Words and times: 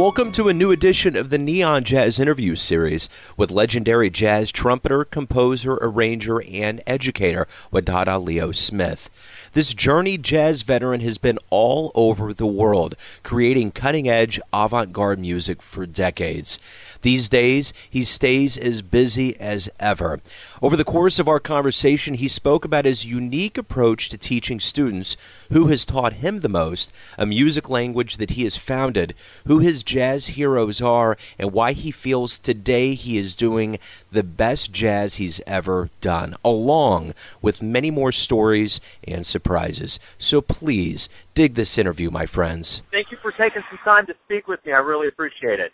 Welcome 0.00 0.32
to 0.32 0.48
a 0.48 0.54
new 0.54 0.70
edition 0.70 1.14
of 1.14 1.28
the 1.28 1.36
Neon 1.36 1.84
Jazz 1.84 2.18
Interview 2.18 2.56
Series 2.56 3.10
with 3.36 3.50
legendary 3.50 4.08
jazz 4.08 4.50
trumpeter, 4.50 5.04
composer, 5.04 5.74
arranger, 5.74 6.40
and 6.40 6.80
educator 6.86 7.46
Wadada 7.70 8.18
Leo 8.18 8.50
Smith. 8.50 9.10
This 9.52 9.74
journeyed 9.74 10.22
jazz 10.22 10.62
veteran 10.62 11.00
has 11.00 11.18
been 11.18 11.38
all 11.50 11.92
over 11.94 12.32
the 12.32 12.46
world, 12.46 12.94
creating 13.22 13.72
cutting 13.72 14.08
edge 14.08 14.40
avant 14.54 14.94
garde 14.94 15.18
music 15.18 15.60
for 15.60 15.84
decades. 15.84 16.58
These 17.02 17.28
days, 17.28 17.72
he 17.88 18.04
stays 18.04 18.56
as 18.56 18.82
busy 18.82 19.38
as 19.40 19.68
ever. 19.78 20.20
Over 20.60 20.76
the 20.76 20.84
course 20.84 21.18
of 21.18 21.28
our 21.28 21.40
conversation, 21.40 22.14
he 22.14 22.28
spoke 22.28 22.64
about 22.64 22.84
his 22.84 23.04
unique 23.04 23.56
approach 23.56 24.08
to 24.10 24.18
teaching 24.18 24.60
students, 24.60 25.16
who 25.50 25.68
has 25.68 25.84
taught 25.84 26.14
him 26.14 26.40
the 26.40 26.48
most, 26.48 26.92
a 27.16 27.24
music 27.24 27.70
language 27.70 28.18
that 28.18 28.30
he 28.30 28.44
has 28.44 28.56
founded, 28.56 29.14
who 29.46 29.58
his 29.58 29.82
jazz 29.82 30.28
heroes 30.28 30.80
are, 30.80 31.16
and 31.38 31.52
why 31.52 31.72
he 31.72 31.90
feels 31.90 32.38
today 32.38 32.94
he 32.94 33.16
is 33.16 33.36
doing 33.36 33.78
the 34.12 34.22
best 34.22 34.72
jazz 34.72 35.14
he's 35.14 35.40
ever 35.46 35.88
done, 36.00 36.36
along 36.44 37.14
with 37.40 37.62
many 37.62 37.90
more 37.90 38.12
stories 38.12 38.80
and 39.06 39.24
surprises. 39.24 39.98
So 40.18 40.40
please 40.40 41.08
dig 41.34 41.54
this 41.54 41.78
interview, 41.78 42.10
my 42.10 42.26
friends. 42.26 42.82
Thank 42.90 43.10
you 43.10 43.16
for 43.22 43.32
taking 43.32 43.62
some 43.70 43.78
time 43.84 44.06
to 44.06 44.14
speak 44.26 44.46
with 44.46 44.64
me. 44.66 44.72
I 44.72 44.78
really 44.78 45.08
appreciate 45.08 45.60
it. 45.60 45.72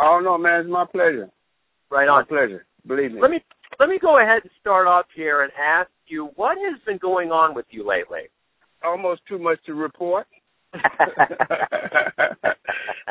Oh 0.00 0.20
no, 0.22 0.38
man, 0.38 0.60
it's 0.60 0.70
my 0.70 0.84
pleasure. 0.90 1.30
Right 1.90 2.08
on. 2.08 2.22
My 2.22 2.28
pleasure. 2.28 2.66
Believe 2.86 3.12
me. 3.12 3.20
Let 3.20 3.30
me 3.30 3.40
let 3.78 3.88
me 3.88 3.98
go 4.00 4.18
ahead 4.18 4.42
and 4.42 4.50
start 4.60 4.86
off 4.86 5.06
here 5.14 5.42
and 5.42 5.52
ask 5.52 5.90
you 6.06 6.30
what 6.36 6.56
has 6.58 6.80
been 6.86 6.98
going 6.98 7.30
on 7.30 7.54
with 7.54 7.66
you 7.70 7.86
lately. 7.86 8.28
Almost 8.84 9.22
too 9.28 9.38
much 9.38 9.58
to 9.66 9.74
report. 9.74 10.26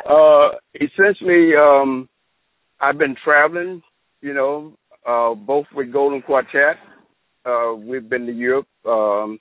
uh, 0.08 0.48
essentially, 0.74 1.52
um, 1.58 2.08
I've 2.80 2.98
been 2.98 3.16
traveling. 3.24 3.82
You 4.20 4.34
know, 4.34 4.72
uh, 5.06 5.34
both 5.34 5.66
with 5.74 5.92
Golden 5.92 6.22
Quartet. 6.22 6.76
Uh, 7.44 7.74
we've 7.74 8.08
been 8.08 8.24
to 8.26 8.32
Europe, 8.32 8.66
um, 8.86 9.38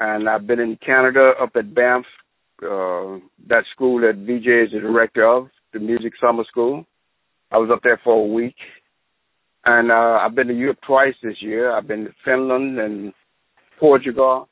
and 0.00 0.28
I've 0.28 0.44
been 0.44 0.58
in 0.58 0.76
Canada 0.84 1.34
up 1.40 1.50
at 1.54 1.72
Banff, 1.72 2.04
uh, 2.62 3.20
that 3.48 3.62
school 3.72 4.00
that 4.00 4.16
Vijay 4.26 4.64
is 4.64 4.72
the 4.72 4.80
director 4.80 5.24
of 5.24 5.48
the 5.78 5.84
music 5.84 6.12
summer 6.20 6.44
school. 6.48 6.84
I 7.52 7.58
was 7.58 7.70
up 7.72 7.80
there 7.82 8.00
for 8.02 8.14
a 8.24 8.32
week, 8.32 8.56
and 9.64 9.90
uh, 9.90 10.18
I've 10.20 10.34
been 10.34 10.48
to 10.48 10.54
Europe 10.54 10.78
twice 10.86 11.14
this 11.22 11.36
year. 11.40 11.70
I've 11.70 11.86
been 11.86 12.04
to 12.04 12.10
Finland 12.24 12.78
and 12.78 13.12
Portugal, 13.78 14.48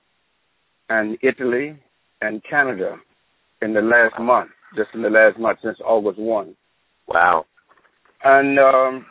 and 0.89 1.17
Italy 1.23 1.77
and 2.21 2.43
Canada 2.49 2.97
in 3.63 3.73
the 3.73 3.81
last 3.81 4.21
month, 4.21 4.51
just 4.77 4.91
in 4.95 5.03
the 5.03 5.09
last 5.09 5.39
month 5.39 5.59
since 5.63 5.79
August 5.85 6.19
one. 6.19 6.55
Wow. 7.09 7.47
And 8.23 8.59
um, 8.59 9.07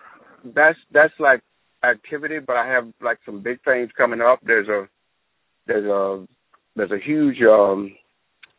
that's 0.55 0.77
that's 0.93 1.13
like 1.19 1.41
activity, 1.83 2.39
but 2.45 2.55
I 2.55 2.67
have 2.67 2.87
like 3.01 3.17
some 3.25 3.41
big 3.41 3.63
things 3.63 3.89
coming 3.97 4.21
up. 4.21 4.39
There's 4.45 4.67
a 4.67 4.87
there's 5.67 5.85
a 5.85 6.25
there's 6.75 6.91
a 6.91 7.03
huge 7.03 7.37
um, 7.41 7.95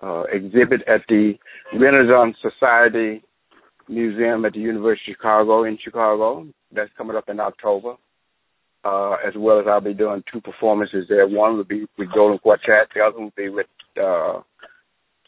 uh, 0.02 0.24
exhibit 0.32 0.82
at 0.88 1.02
the 1.08 1.34
Renaissance 1.72 2.36
Society 2.42 3.22
Museum 3.88 4.44
at 4.44 4.52
the 4.52 4.60
University 4.60 5.12
of 5.12 5.16
Chicago 5.16 5.64
in 5.64 5.78
Chicago. 5.82 6.46
That's 6.72 6.90
coming 6.96 7.16
up 7.16 7.28
in 7.28 7.40
October. 7.40 7.94
Uh, 8.84 9.16
as 9.26 9.32
well 9.34 9.58
as 9.58 9.64
I'll 9.66 9.80
be 9.80 9.94
doing 9.94 10.22
two 10.30 10.42
performances 10.42 11.06
there. 11.08 11.26
One 11.26 11.56
will 11.56 11.64
be 11.64 11.86
with 11.96 12.12
Golden 12.14 12.38
Quartet. 12.38 12.88
The 12.94 13.00
other 13.00 13.18
will 13.18 13.32
be 13.34 13.48
with 13.48 13.66
uh, 13.98 14.40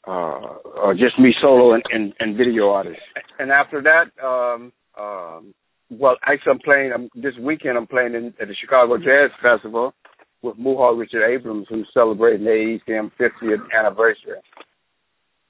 uh, 0.06 0.92
just 0.92 1.19
me 1.19 1.32
solo 1.42 1.72
and, 1.72 1.82
and, 1.91 2.12
and 2.20 2.36
video 2.36 2.69
artists. 2.69 3.00
And 3.38 3.50
after 3.50 3.82
that, 3.82 4.22
um, 4.22 4.72
um, 5.00 5.54
well, 5.91 6.16
actually, 6.22 6.53
I'm 6.53 6.59
playing 6.59 6.92
um, 6.92 7.09
this 7.14 7.34
weekend. 7.41 7.78
I'm 7.78 7.86
playing 7.86 8.14
in, 8.14 8.26
at 8.41 8.48
the 8.48 8.54
Chicago 8.60 8.98
Jazz 8.98 9.30
Festival 9.42 9.94
with 10.42 10.56
Muhal 10.59 10.98
Richard 10.98 11.25
Abrams, 11.26 11.66
who's 11.69 11.88
celebrating 11.94 12.44
the 12.44 12.78
AACM 12.88 13.10
50th 13.19 13.66
anniversary. 13.76 14.38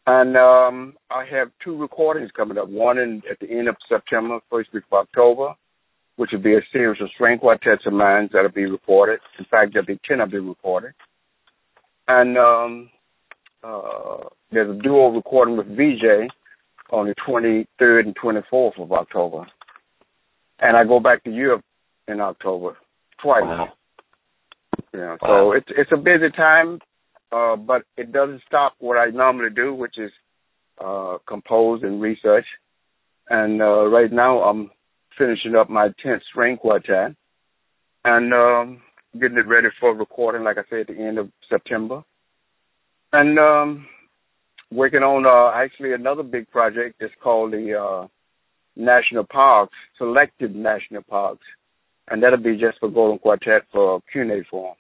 And 0.07 0.37
um, 0.37 0.95
I 1.11 1.25
have 1.33 1.49
two 1.65 1.77
recordings 1.77 2.31
coming 2.37 2.59
up. 2.59 2.69
One 2.69 2.99
in, 2.99 3.23
at 3.31 3.41
the 3.41 3.51
end 3.51 3.69
of 3.69 3.77
September, 3.89 4.39
first 4.49 4.73
week 4.73 4.85
of 4.91 4.99
October, 4.99 5.55
which 6.15 6.31
will 6.33 6.43
be 6.43 6.55
a 6.55 6.61
series 6.73 7.01
of 7.03 7.09
string 7.15 7.39
quartets 7.39 7.83
of 7.87 7.93
mine 7.93 8.31
that'll 8.33 8.51
be 8.51 8.67
recorded. 8.67 9.19
In 9.39 9.45
fact, 9.47 9.73
there'll 9.73 9.87
be 9.87 10.01
ten 10.09 10.21
of 10.21 10.31
them 10.31 10.49
recorded. 10.49 10.93
And 12.07 12.39
um, 12.39 12.91
uh, 13.65 14.29
there's 14.53 14.79
a 14.79 14.81
duo 14.81 15.09
recording 15.09 15.57
with 15.57 15.67
Vijay 15.67 16.29
on 16.91 17.07
the 17.07 17.15
23rd 17.27 18.07
and 18.07 18.17
24th 18.17 18.81
of 18.81 18.93
October. 18.93 19.47
And 20.61 20.77
I 20.77 20.85
go 20.85 21.01
back 21.01 21.25
to 21.25 21.31
Europe 21.31 21.65
in 22.07 22.21
October 22.21 22.77
twice. 23.21 23.43
Wow. 23.43 23.69
Yeah, 24.95 25.17
so 25.21 25.53
it's 25.53 25.67
it's 25.69 25.91
a 25.93 25.97
busy 25.97 26.31
time 26.35 26.81
uh, 27.33 27.57
but 27.57 27.83
it 27.97 28.13
doesn't 28.13 28.43
stop 28.47 28.75
what 28.79 28.97
I 28.97 29.11
normally 29.11 29.51
do, 29.55 29.75
which 29.75 29.99
is 29.99 30.11
uh, 30.83 31.19
compose 31.27 31.83
and 31.83 32.01
research. 32.01 32.47
And 33.29 33.61
uh, 33.61 33.87
right 33.87 34.13
now, 34.13 34.43
I'm 34.43 34.71
finishing 35.19 35.57
up 35.57 35.69
my 35.69 35.89
tenth 36.03 36.23
string 36.31 36.57
quartet 36.57 37.15
and 38.05 38.33
um, 38.33 38.83
getting 39.21 39.39
it 39.39 39.49
ready 39.49 39.69
for 39.81 39.95
recording, 39.95 40.45
like 40.45 40.59
I 40.59 40.63
said, 40.71 40.81
at 40.81 40.87
the 40.89 41.03
end 41.03 41.19
of 41.19 41.31
September. 41.51 42.05
And 43.13 43.39
um, 43.39 43.87
working 44.71 45.01
on 45.01 45.27
uh, 45.27 45.57
actually 45.57 45.93
another 45.93 46.23
big 46.23 46.51
project. 46.51 46.97
that's 47.01 47.13
called 47.23 47.53
the 47.53 47.75
uh, 47.75 48.07
National 48.77 49.25
Parks, 49.25 49.75
Selected 49.99 50.55
National 50.55 51.03
Parks, 51.03 51.45
and 52.09 52.23
that'll 52.23 52.39
be 52.39 52.57
just 52.57 52.79
for 52.79 52.91
Golden 52.91 53.19
Quartet 53.19 53.63
for 53.73 54.01
Cuneiform 54.13 54.77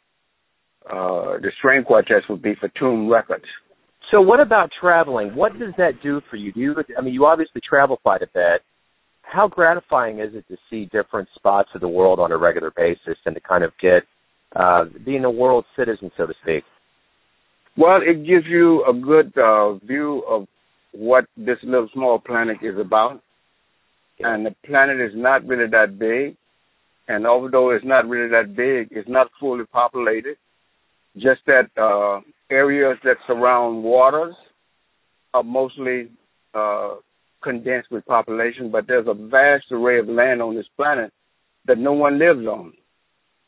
uh, 0.88 1.38
the 1.42 1.50
string 1.58 1.84
quartets 1.84 2.28
would 2.28 2.42
be 2.42 2.54
for 2.60 2.68
TUM 2.68 3.08
Records. 3.08 3.44
So, 4.10 4.20
what 4.20 4.40
about 4.40 4.70
traveling? 4.80 5.34
What 5.34 5.58
does 5.58 5.74
that 5.78 6.00
do 6.02 6.20
for 6.30 6.36
you? 6.36 6.52
Do 6.52 6.60
you? 6.60 6.74
I 6.96 7.02
mean, 7.02 7.12
you 7.12 7.26
obviously 7.26 7.60
travel 7.68 7.96
quite 7.96 8.22
a 8.22 8.28
bit. 8.32 8.62
How 9.22 9.48
gratifying 9.48 10.20
is 10.20 10.32
it 10.34 10.46
to 10.48 10.56
see 10.70 10.88
different 10.92 11.28
spots 11.34 11.70
of 11.74 11.80
the 11.80 11.88
world 11.88 12.20
on 12.20 12.30
a 12.30 12.36
regular 12.36 12.72
basis 12.76 13.18
and 13.24 13.34
to 13.34 13.40
kind 13.40 13.64
of 13.64 13.72
get 13.82 14.04
uh, 14.54 14.84
being 15.04 15.24
a 15.24 15.30
world 15.30 15.64
citizen, 15.76 16.12
so 16.16 16.26
to 16.26 16.34
speak? 16.42 16.62
Well, 17.76 17.98
it 18.00 18.24
gives 18.24 18.46
you 18.46 18.84
a 18.84 18.94
good 18.94 19.36
uh, 19.36 19.74
view 19.84 20.22
of 20.28 20.46
what 20.92 21.26
this 21.36 21.58
little 21.64 21.88
small 21.92 22.20
planet 22.20 22.58
is 22.62 22.78
about. 22.78 23.20
And 24.20 24.46
the 24.46 24.54
planet 24.64 25.00
is 25.00 25.12
not 25.14 25.44
really 25.46 25.68
that 25.70 25.98
big. 25.98 26.36
And 27.08 27.26
although 27.26 27.70
it's 27.70 27.84
not 27.84 28.08
really 28.08 28.30
that 28.30 28.56
big, 28.56 28.96
it's 28.96 29.08
not 29.08 29.28
fully 29.38 29.64
populated 29.66 30.36
just 31.16 31.40
that 31.46 31.70
uh, 31.76 32.20
areas 32.50 32.98
that 33.04 33.16
surround 33.26 33.82
waters 33.82 34.34
are 35.34 35.42
mostly 35.42 36.10
uh, 36.54 36.96
condensed 37.42 37.90
with 37.90 38.04
population, 38.06 38.70
but 38.70 38.86
there's 38.86 39.06
a 39.06 39.14
vast 39.14 39.64
array 39.70 39.98
of 39.98 40.08
land 40.08 40.42
on 40.42 40.54
this 40.54 40.66
planet 40.76 41.12
that 41.66 41.78
no 41.78 41.92
one 41.92 42.18
lives 42.18 42.46
on. 42.46 42.72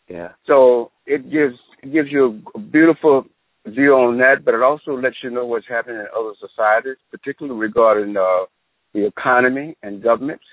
Yeah. 0.08 0.28
So 0.46 0.90
it 1.06 1.30
gives 1.30 1.56
it 1.82 1.92
gives 1.92 2.08
you 2.10 2.42
a 2.54 2.58
beautiful 2.58 3.24
view 3.66 3.92
on 3.94 4.18
that, 4.18 4.44
but 4.44 4.54
it 4.54 4.62
also 4.62 4.92
lets 4.92 5.16
you 5.22 5.30
know 5.30 5.46
what's 5.46 5.68
happening 5.68 5.98
in 5.98 6.06
other 6.16 6.32
societies, 6.40 6.96
particularly 7.10 7.58
regarding 7.58 8.16
uh, 8.16 8.46
the 8.94 9.06
economy 9.06 9.76
and 9.82 10.02
governments. 10.02 10.44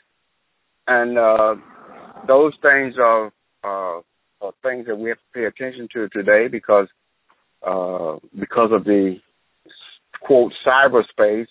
And 0.88 1.18
uh, 1.18 1.56
those 2.28 2.54
things 2.62 2.96
are, 3.00 3.28
uh, 3.64 4.02
are 4.42 4.54
things 4.62 4.86
that 4.88 4.98
we 4.98 5.10
have 5.10 5.18
to 5.18 5.34
pay 5.34 5.46
attention 5.46 5.88
to 5.94 6.10
today 6.10 6.48
because 6.48 6.88
uh, 7.66 8.18
because 8.40 8.70
of 8.72 8.84
the 8.84 9.18
quote 10.22 10.54
cyberspace, 10.66 11.48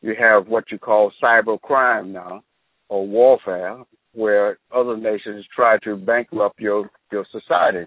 you 0.00 0.14
have 0.18 0.48
what 0.48 0.64
you 0.70 0.78
call 0.78 1.12
cyber 1.22 1.60
crime 1.60 2.12
now, 2.12 2.42
or 2.88 3.06
warfare, 3.06 3.78
where 4.12 4.58
other 4.74 4.96
nations 4.96 5.44
try 5.54 5.78
to 5.84 5.96
bankrupt 5.96 6.60
your 6.60 6.90
your 7.10 7.24
society. 7.30 7.86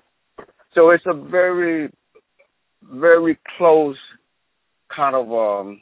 So 0.73 0.89
it's 0.89 1.03
a 1.05 1.13
very, 1.13 1.89
very 2.83 3.37
close 3.57 3.97
kind 4.95 5.15
of 5.15 5.31
um, 5.31 5.81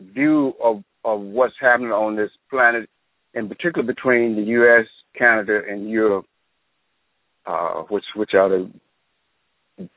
view 0.00 0.54
of 0.62 0.82
of 1.04 1.20
what's 1.20 1.54
happening 1.60 1.92
on 1.92 2.16
this 2.16 2.30
planet, 2.50 2.88
in 3.34 3.48
particular 3.48 3.86
between 3.86 4.36
the 4.36 4.42
U.S., 4.42 4.86
Canada, 5.16 5.60
and 5.68 5.88
Europe, 5.88 6.26
uh, 7.46 7.82
which 7.88 8.04
which 8.14 8.30
are 8.34 8.48
the 8.48 8.70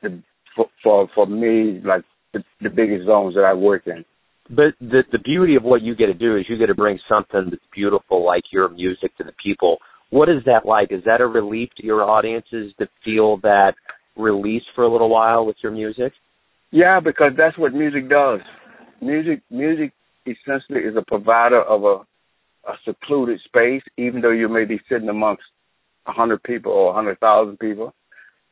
the 0.02 0.22
for 0.56 0.66
for, 0.82 1.08
for 1.14 1.26
me 1.26 1.80
like 1.84 2.02
the, 2.32 2.42
the 2.60 2.70
biggest 2.70 3.06
zones 3.06 3.34
that 3.34 3.44
I 3.44 3.54
work 3.54 3.86
in. 3.86 4.04
But 4.48 4.74
the 4.80 5.02
the 5.10 5.18
beauty 5.18 5.56
of 5.56 5.62
what 5.62 5.82
you 5.82 5.94
get 5.94 6.06
to 6.06 6.14
do 6.14 6.36
is 6.36 6.46
you 6.48 6.58
get 6.58 6.66
to 6.66 6.74
bring 6.74 6.98
something 7.08 7.50
that's 7.50 7.62
beautiful 7.74 8.24
like 8.24 8.44
your 8.50 8.68
music 8.68 9.16
to 9.18 9.24
the 9.24 9.32
people. 9.42 9.78
What 10.10 10.28
is 10.28 10.44
that 10.46 10.66
like? 10.66 10.92
Is 10.92 11.04
that 11.06 11.20
a 11.20 11.26
relief 11.26 11.70
to 11.78 11.86
your 11.86 12.02
audiences 12.02 12.72
to 12.78 12.86
feel 13.04 13.38
that 13.38 13.72
release 14.16 14.64
for 14.74 14.84
a 14.84 14.92
little 14.92 15.08
while 15.08 15.46
with 15.46 15.56
your 15.62 15.72
music? 15.72 16.12
Yeah, 16.70 17.00
because 17.00 17.32
that's 17.38 17.56
what 17.56 17.72
music 17.72 18.08
does. 18.10 18.40
Music 19.00 19.42
music 19.50 19.92
essentially 20.26 20.80
is 20.80 20.96
a 20.96 21.04
provider 21.06 21.62
of 21.62 21.84
a, 21.84 21.96
a 22.70 22.74
secluded 22.84 23.40
space, 23.44 23.82
even 23.96 24.20
though 24.20 24.30
you 24.30 24.48
may 24.48 24.64
be 24.64 24.80
sitting 24.88 25.08
amongst 25.08 25.44
a 26.06 26.12
hundred 26.12 26.42
people 26.42 26.72
or 26.72 26.90
a 26.90 26.94
hundred 26.94 27.18
thousand 27.20 27.58
people. 27.58 27.94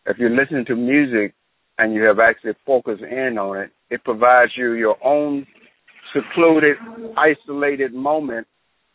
If 0.07 0.19
you're 0.19 0.31
listening 0.31 0.65
to 0.67 0.77
music 0.77 1.35
and 1.81 1.95
you 1.95 2.03
have 2.03 2.19
actually 2.19 2.53
focused 2.67 3.03
in 3.03 3.39
on 3.39 3.57
it, 3.57 3.71
it 3.89 4.05
provides 4.05 4.53
you 4.55 4.75
your 4.75 4.97
own 5.03 5.47
secluded, 6.13 6.77
isolated 7.17 7.95
moment 7.95 8.47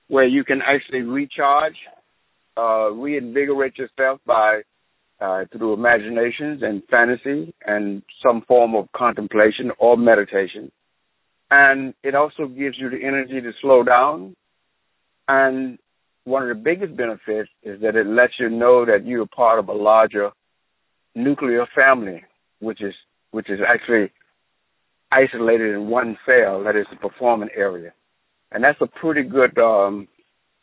where 0.07 0.27
you 0.27 0.43
can 0.43 0.59
actually 0.61 1.01
recharge, 1.01 1.73
uh, 2.55 2.91
reinvigorate 2.91 3.75
yourself 3.79 4.19
by 4.27 4.61
uh, 5.19 5.45
through 5.51 5.73
imaginations 5.73 6.61
and 6.61 6.83
fantasy 6.91 7.55
and 7.65 8.03
some 8.23 8.43
form 8.47 8.75
of 8.75 8.85
contemplation 8.95 9.71
or 9.79 9.97
meditation. 9.97 10.71
And 11.49 11.95
it 12.03 12.13
also 12.13 12.45
gives 12.47 12.75
you 12.77 12.91
the 12.91 13.03
energy 13.03 13.41
to 13.41 13.51
slow 13.63 13.81
down. 13.81 14.35
And 15.27 15.79
one 16.25 16.43
of 16.43 16.49
the 16.49 16.63
biggest 16.63 16.95
benefits 16.95 17.49
is 17.63 17.81
that 17.81 17.95
it 17.95 18.05
lets 18.05 18.33
you 18.39 18.49
know 18.49 18.85
that 18.85 19.07
you're 19.07 19.25
part 19.25 19.57
of 19.57 19.69
a 19.69 19.73
larger 19.73 20.29
nuclear 21.15 21.65
family, 21.73 22.21
which 22.65 22.81
is 22.81 22.94
which 23.31 23.50
is 23.50 23.59
actually 23.65 24.12
isolated 25.12 25.73
in 25.73 25.88
one 25.88 26.17
cell, 26.25 26.63
that 26.63 26.75
is 26.75 26.85
the 26.89 26.97
performing 26.97 27.50
area. 27.56 27.94
And 28.51 28.63
that's 28.63 28.79
a 28.81 28.88
pretty 28.88 29.23
good 29.23 29.57
um, 29.57 30.07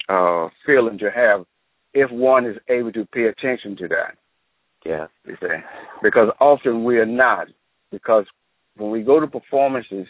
uh, 0.08 0.48
feeling 0.66 0.98
to 0.98 1.10
have 1.10 1.44
if 1.94 2.10
one 2.10 2.46
is 2.46 2.56
able 2.68 2.92
to 2.92 3.04
pay 3.06 3.24
attention 3.24 3.76
to 3.76 3.88
that. 3.88 4.16
Yeah. 4.84 5.06
You 5.26 5.36
see? 5.40 5.46
Because 6.02 6.30
often 6.40 6.84
we 6.84 6.98
are 6.98 7.06
not. 7.06 7.48
Because 7.90 8.24
when 8.76 8.90
we 8.90 9.02
go 9.02 9.20
to 9.20 9.26
performances, 9.26 10.06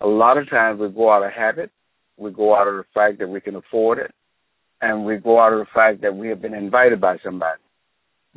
a 0.00 0.06
lot 0.06 0.36
of 0.36 0.50
times 0.50 0.80
we 0.80 0.88
go 0.88 1.10
out 1.10 1.24
of 1.24 1.32
habit, 1.32 1.70
we 2.16 2.30
go 2.30 2.54
out 2.54 2.68
of 2.68 2.74
the 2.74 2.84
fact 2.92 3.18
that 3.20 3.28
we 3.28 3.40
can 3.40 3.54
afford 3.54 3.98
it, 3.98 4.12
and 4.82 5.04
we 5.06 5.16
go 5.16 5.40
out 5.40 5.52
of 5.52 5.60
the 5.60 5.72
fact 5.72 6.02
that 6.02 6.14
we 6.14 6.28
have 6.28 6.42
been 6.42 6.54
invited 6.54 7.00
by 7.00 7.16
somebody. 7.24 7.60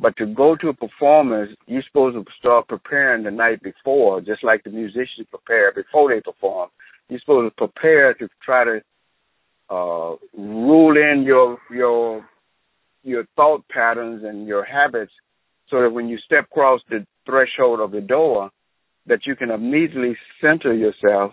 But 0.00 0.16
to 0.16 0.26
go 0.26 0.56
to 0.56 0.68
a 0.68 0.74
performance, 0.74 1.50
you're 1.66 1.82
supposed 1.86 2.16
to 2.16 2.24
start 2.38 2.68
preparing 2.68 3.24
the 3.24 3.30
night 3.30 3.62
before, 3.62 4.22
just 4.22 4.42
like 4.42 4.64
the 4.64 4.70
musicians 4.70 5.26
prepare 5.28 5.72
before 5.72 6.14
they 6.14 6.22
perform. 6.22 6.70
You're 7.08 7.20
supposed 7.20 7.54
to 7.54 7.66
prepare 7.66 8.14
to 8.14 8.28
try 8.42 8.64
to 8.64 8.80
uh, 9.68 10.16
rule 10.36 10.96
in 10.96 11.24
your 11.24 11.58
your 11.70 12.26
your 13.02 13.24
thought 13.36 13.68
patterns 13.68 14.24
and 14.24 14.48
your 14.48 14.64
habits, 14.64 15.12
so 15.68 15.82
that 15.82 15.90
when 15.90 16.08
you 16.08 16.18
step 16.24 16.44
across 16.44 16.80
the 16.88 17.06
threshold 17.26 17.80
of 17.80 17.90
the 17.90 18.00
door, 18.00 18.50
that 19.06 19.26
you 19.26 19.36
can 19.36 19.50
immediately 19.50 20.16
center 20.40 20.72
yourself 20.72 21.32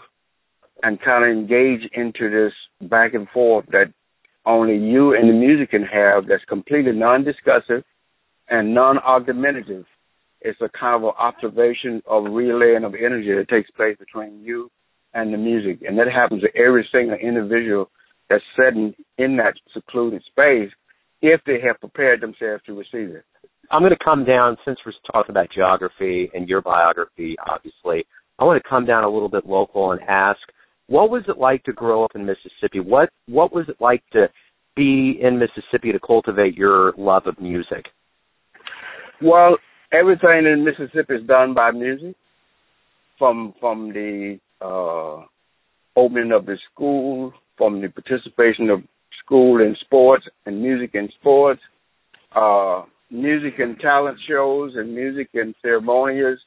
and 0.83 0.99
kind 1.01 1.23
of 1.23 1.31
engage 1.31 1.89
into 1.93 2.29
this 2.29 2.53
back 2.89 3.13
and 3.13 3.29
forth 3.29 3.65
that 3.71 3.93
only 4.45 4.77
you 4.77 5.13
and 5.13 5.29
the 5.29 5.33
music 5.33 5.71
can 5.71 5.83
have. 5.83 6.27
That's 6.27 6.43
completely 6.45 6.91
non-discussive 6.91 7.83
and 8.49 8.73
non-argumentative. 8.73 9.85
It's 10.41 10.59
a 10.61 10.69
kind 10.69 10.95
of 10.95 11.03
an 11.03 11.15
observation 11.19 12.01
of 12.07 12.25
relaying 12.31 12.83
of 12.83 12.93
energy 12.93 13.33
that 13.33 13.49
takes 13.49 13.69
place 13.71 13.97
between 13.97 14.41
you 14.41 14.69
and 15.13 15.33
the 15.33 15.37
music, 15.37 15.79
and 15.87 15.97
that 15.97 16.07
happens 16.13 16.43
to 16.43 16.55
every 16.55 16.87
single 16.91 17.17
individual 17.17 17.89
that's 18.29 18.43
sitting 18.55 18.93
in 19.17 19.37
that 19.37 19.53
secluded 19.73 20.21
space 20.29 20.69
if 21.21 21.41
they 21.45 21.57
have 21.65 21.79
prepared 21.79 22.21
themselves 22.21 22.61
to 22.65 22.73
receive 22.73 23.15
it. 23.15 23.25
I'm 23.71 23.81
going 23.81 23.91
to 23.91 24.03
come 24.03 24.23
down 24.23 24.57
since 24.63 24.77
we're 24.85 24.93
talking 25.11 25.31
about 25.31 25.47
geography 25.53 26.29
and 26.33 26.47
your 26.47 26.61
biography, 26.61 27.35
obviously. 27.49 28.05
I 28.39 28.43
want 28.43 28.61
to 28.61 28.69
come 28.69 28.85
down 28.85 29.03
a 29.03 29.09
little 29.09 29.29
bit 29.29 29.45
local 29.45 29.91
and 29.91 30.01
ask, 30.07 30.39
what 30.87 31.09
was 31.09 31.23
it 31.27 31.37
like 31.37 31.63
to 31.65 31.73
grow 31.73 32.05
up 32.05 32.11
in 32.15 32.25
Mississippi? 32.25 32.79
What 32.79 33.09
what 33.27 33.53
was 33.53 33.65
it 33.67 33.75
like 33.81 34.03
to 34.13 34.27
be 34.75 35.19
in 35.21 35.37
Mississippi 35.39 35.91
to 35.91 35.99
cultivate 35.99 36.55
your 36.55 36.93
love 36.97 37.23
of 37.25 37.41
music? 37.41 37.85
Well, 39.21 39.57
everything 39.91 40.45
in 40.45 40.63
Mississippi 40.63 41.15
is 41.15 41.27
done 41.27 41.55
by 41.55 41.71
music, 41.71 42.15
from 43.17 43.55
from 43.59 43.91
the 43.91 44.39
uh, 44.61 45.23
opening 45.95 46.31
of 46.31 46.45
the 46.45 46.57
school, 46.71 47.33
from 47.57 47.81
the 47.81 47.89
participation 47.89 48.69
of 48.69 48.83
school 49.25 49.59
in 49.59 49.75
sports 49.81 50.25
and 50.45 50.61
music 50.61 50.91
in 50.93 51.09
sports, 51.19 51.61
uh, 52.35 52.83
music 53.09 53.53
and 53.57 53.79
talent 53.79 54.19
shows 54.29 54.73
and 54.75 54.93
music 54.93 55.29
and 55.33 55.55
ceremonials, 55.63 56.37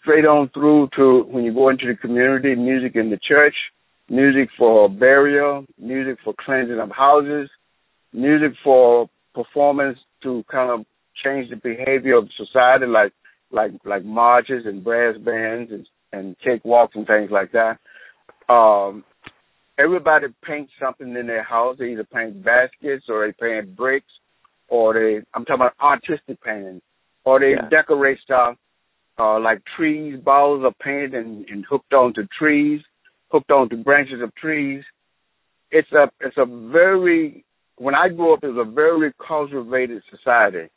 straight 0.00 0.24
on 0.24 0.48
through 0.54 0.88
to 0.94 1.24
when 1.24 1.42
you 1.42 1.52
go 1.52 1.68
into 1.68 1.86
the 1.86 1.96
community, 1.96 2.54
music 2.54 2.94
in 2.94 3.10
the 3.10 3.18
church, 3.26 3.56
music 4.08 4.50
for 4.56 4.88
burial, 4.88 5.66
music 5.80 6.18
for 6.22 6.32
cleansing 6.44 6.78
of 6.78 6.90
houses, 6.92 7.50
music 8.12 8.52
for 8.62 9.10
performance 9.34 9.98
to 10.22 10.44
kind 10.48 10.70
of 10.70 10.86
change 11.24 11.50
the 11.50 11.56
behavior 11.56 12.16
of 12.16 12.28
society, 12.36 12.86
like 12.86 13.12
like 13.50 13.72
like 13.84 14.04
marches 14.04 14.64
and 14.66 14.82
brass 14.82 15.16
bands 15.18 15.70
and 15.72 15.86
and 16.12 16.36
cakewalks 16.46 16.94
and 16.94 17.06
things 17.06 17.30
like 17.30 17.52
that. 17.52 17.78
Um, 18.52 19.04
everybody 19.78 20.26
paints 20.46 20.72
something 20.80 21.14
in 21.14 21.26
their 21.26 21.42
house. 21.42 21.76
They 21.78 21.92
either 21.92 22.04
paint 22.04 22.44
baskets 22.44 23.06
or 23.08 23.26
they 23.26 23.32
paint 23.32 23.76
bricks, 23.76 24.12
or 24.68 24.94
they 24.94 25.24
I'm 25.34 25.44
talking 25.44 25.66
about 25.66 25.74
artistic 25.80 26.42
painting, 26.42 26.80
or 27.24 27.40
they 27.40 27.52
yeah. 27.52 27.68
decorate 27.68 28.18
stuff 28.24 28.56
uh, 29.18 29.40
like 29.40 29.62
trees. 29.76 30.20
Balls 30.22 30.62
are 30.64 30.74
painted 30.82 31.14
and, 31.14 31.46
and 31.48 31.64
hooked 31.68 31.92
onto 31.92 32.26
trees, 32.38 32.80
hooked 33.30 33.50
onto 33.50 33.76
branches 33.82 34.22
of 34.22 34.34
trees. 34.34 34.82
It's 35.70 35.90
a 35.92 36.10
it's 36.20 36.36
a 36.38 36.46
very 36.46 37.44
when 37.78 37.94
I 37.94 38.08
grew 38.08 38.32
up, 38.32 38.42
it 38.42 38.48
was 38.48 38.66
a 38.66 38.70
very 38.70 39.12
cultivated 39.26 40.02
society 40.10 40.70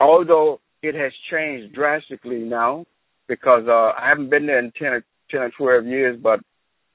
although 0.00 0.60
it 0.82 0.94
has 0.94 1.12
changed 1.30 1.74
drastically 1.74 2.38
now 2.38 2.84
because 3.28 3.64
uh, 3.68 3.92
I 3.98 4.08
haven't 4.08 4.30
been 4.30 4.46
there 4.46 4.58
in 4.58 4.72
10 4.78 4.88
or, 4.88 5.04
10 5.30 5.40
or 5.40 5.50
12 5.58 5.86
years, 5.86 6.18
but 6.22 6.40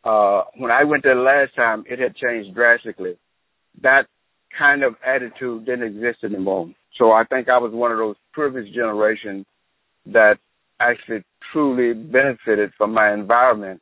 uh, 0.07 0.43
when 0.57 0.71
I 0.71 0.83
went 0.83 1.03
there 1.03 1.15
last 1.15 1.55
time, 1.55 1.83
it 1.89 1.99
had 1.99 2.15
changed 2.15 2.55
drastically. 2.55 3.17
That 3.81 4.03
kind 4.57 4.83
of 4.83 4.95
attitude 5.05 5.65
didn't 5.65 5.95
exist 5.95 6.23
anymore. 6.23 6.71
So 6.97 7.11
I 7.11 7.23
think 7.25 7.49
I 7.49 7.57
was 7.57 7.71
one 7.73 7.91
of 7.91 7.97
those 7.97 8.15
privileged 8.33 8.73
generations 8.73 9.45
that 10.07 10.35
actually 10.79 11.23
truly 11.51 11.93
benefited 11.93 12.71
from 12.77 12.93
my 12.93 13.13
environment 13.13 13.81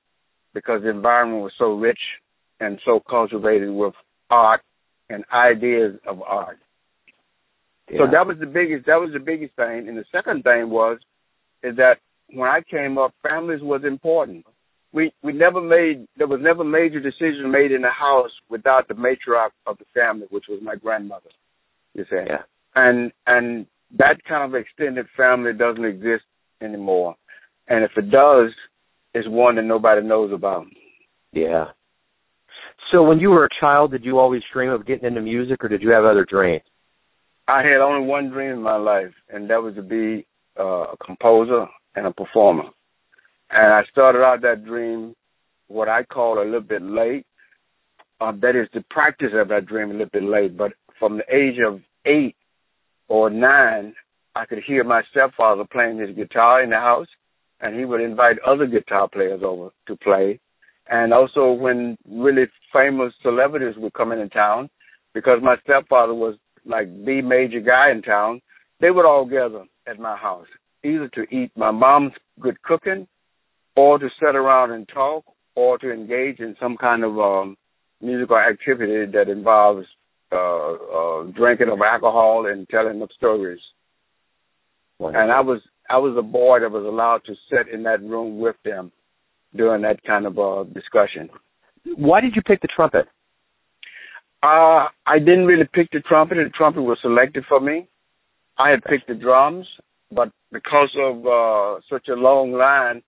because 0.54 0.82
the 0.84 0.90
environment 0.90 1.44
was 1.44 1.54
so 1.58 1.74
rich 1.74 2.00
and 2.60 2.80
so 2.86 3.00
cultivated 3.10 3.72
with 3.72 3.94
art 4.30 4.62
and 5.10 5.24
ideas 5.34 5.96
of 6.08 6.22
art. 6.22 6.60
So 7.98 8.06
that 8.12 8.28
was 8.28 8.38
the 8.40 8.46
biggest. 8.46 8.86
That 8.86 9.02
was 9.02 9.12
the 9.14 9.20
biggest 9.20 9.56
thing. 9.56 9.88
And 9.88 9.98
the 9.98 10.06
second 10.12 10.44
thing 10.44 10.70
was, 10.70 11.00
is 11.64 11.76
that 11.78 11.96
when 12.34 12.48
I 12.48 12.62
came 12.70 12.98
up, 12.98 13.14
families 13.24 13.62
was 13.62 13.82
important. 13.86 14.46
We 14.92 15.12
we 15.24 15.34
never 15.34 15.62
made 15.62 16.08
there 16.18 16.28
was 16.28 16.40
never 16.42 16.64
major 16.64 17.00
decision 17.00 17.52
made 17.52 17.72
in 17.72 17.82
the 17.82 17.90
house 17.92 18.32
without 18.50 18.88
the 18.88 18.96
matriarch 18.96 19.52
of 19.66 19.78
the 19.78 19.86
family, 19.94 20.28
which 20.30 20.46
was 20.50 20.60
my 20.64 20.76
grandmother. 20.76 21.30
You 21.94 22.06
see, 22.10 22.24
yeah. 22.28 22.44
And 22.76 23.12
and 23.28 23.66
that 23.98 24.24
kind 24.28 24.44
of 24.44 24.60
extended 24.60 25.08
family 25.18 25.54
doesn't 25.54 25.86
exist 25.86 26.24
anymore. 26.62 27.16
And 27.68 27.84
if 27.84 27.92
it 27.98 28.10
does, 28.10 28.52
it's 29.14 29.28
one 29.28 29.56
that 29.56 29.64
nobody 29.64 30.06
knows 30.06 30.32
about. 30.34 30.66
Yeah. 31.34 31.66
So 32.94 33.04
when 33.04 33.20
you 33.20 33.30
were 33.30 33.46
a 33.46 33.60
child, 33.60 33.92
did 33.92 34.04
you 34.04 34.18
always 34.18 34.42
dream 34.52 34.72
of 34.72 34.88
getting 34.88 35.06
into 35.06 35.22
music, 35.22 35.64
or 35.64 35.70
did 35.70 35.84
you 35.84 35.92
have 35.92 36.06
other 36.06 36.26
dreams? 36.28 36.64
I 37.50 37.64
had 37.64 37.82
only 37.82 38.06
one 38.06 38.30
dream 38.30 38.52
in 38.52 38.62
my 38.62 38.76
life, 38.76 39.14
and 39.28 39.50
that 39.50 39.64
was 39.64 39.74
to 39.74 39.82
be 39.82 40.28
uh, 40.60 40.94
a 40.94 40.98
composer 41.04 41.66
and 41.96 42.06
a 42.06 42.12
performer. 42.12 42.66
And 43.50 43.74
I 43.74 43.82
started 43.92 44.20
out 44.20 44.44
that 44.44 44.66
dream, 44.66 45.16
what 45.68 45.90
I 45.90 46.04
call 46.04 46.38
a 46.40 46.46
little 46.46 46.62
bit 46.62 46.84
late. 46.84 47.26
Uh, 48.22 48.34
that 48.42 48.56
is 48.56 48.68
the 48.72 48.84
practice 48.92 49.32
of 49.34 49.48
that 49.48 49.66
dream 49.66 49.90
a 49.90 49.94
little 49.94 50.10
bit 50.14 50.24
late. 50.24 50.56
But 50.56 50.74
from 51.00 51.18
the 51.18 51.36
age 51.36 51.56
of 51.66 51.82
eight 52.06 52.36
or 53.08 53.32
nine, 53.32 53.96
I 54.36 54.46
could 54.46 54.60
hear 54.64 54.84
my 54.84 55.02
stepfather 55.10 55.64
playing 55.72 55.98
his 55.98 56.16
guitar 56.16 56.62
in 56.62 56.70
the 56.70 56.76
house, 56.76 57.08
and 57.62 57.76
he 57.76 57.84
would 57.84 58.02
invite 58.02 58.38
other 58.46 58.68
guitar 58.68 59.08
players 59.08 59.42
over 59.44 59.72
to 59.88 59.96
play. 59.96 60.40
And 60.88 61.14
also 61.16 61.52
when 61.52 61.98
really 62.08 62.44
famous 62.72 63.12
celebrities 63.24 63.76
would 63.78 63.96
come 63.96 64.12
into 64.12 64.30
town, 64.30 64.70
because 65.16 65.40
my 65.42 65.56
stepfather 65.68 66.14
was 66.14 66.36
like 66.66 66.88
the 67.06 67.22
major 67.22 67.60
guy 67.60 67.92
in 67.92 68.02
town, 68.02 68.42
they 68.80 68.92
would 68.92 69.06
all 69.06 69.26
gather 69.26 69.66
at 69.88 70.00
my 70.00 70.16
house, 70.16 70.48
either 70.84 71.10
to 71.10 71.22
eat 71.36 71.52
my 71.56 71.72
mom's 71.72 72.14
good 72.40 72.62
cooking, 72.62 73.08
or 73.76 73.98
to 73.98 74.10
sit 74.20 74.36
around 74.36 74.72
and 74.72 74.88
talk, 74.88 75.24
or 75.56 75.78
to 75.78 75.92
engage 75.92 76.40
in 76.40 76.56
some 76.60 76.78
kind 76.78 77.04
of 77.04 77.20
um, 77.20 77.58
musical 78.02 78.38
activity 78.38 79.12
that 79.12 79.30
involves 79.30 79.86
uh, 80.32 80.74
uh, 80.74 81.24
drinking 81.36 81.70
of 81.70 81.80
alcohol 81.82 82.46
and 82.50 82.68
telling 82.70 83.02
of 83.02 83.10
stories. 83.18 83.60
Wonderful. 85.00 85.24
And 85.24 85.32
I 85.32 85.42
was 85.42 85.62
I 85.90 85.98
was 85.98 86.16
a 86.18 86.22
boy 86.22 86.60
that 86.60 86.72
was 86.72 86.86
allowed 86.86 87.22
to 87.26 87.34
sit 87.50 87.74
in 87.74 87.84
that 87.84 88.02
room 88.02 88.40
with 88.40 88.56
them 88.64 88.92
during 89.56 89.82
that 89.82 90.04
kind 90.04 90.26
of 90.26 90.38
uh, 90.38 90.64
discussion. 90.66 91.30
why 91.98 92.22
did 92.22 92.36
you 92.36 92.42
pick 92.44 92.62
the 92.62 92.68
trumpet? 92.68 93.08
Uh, 94.42 94.88
I 95.06 95.20
didn't 95.20 95.48
really 95.48 95.68
pick 95.72 95.92
the 95.92 96.00
trumpet. 96.00 96.36
The 96.36 96.50
trumpet 96.50 96.82
was 96.82 96.98
selected 97.02 97.44
for 97.48 97.60
me. 97.60 97.88
I 98.58 98.70
had 98.72 98.84
picked 98.84 99.08
the 99.08 99.14
drums, 99.16 99.68
but 100.12 100.32
because 100.52 100.96
of 100.98 101.26
uh, 101.26 101.82
such 101.90 102.08
a 102.08 102.14
long 102.14 102.54
line 102.54 103.02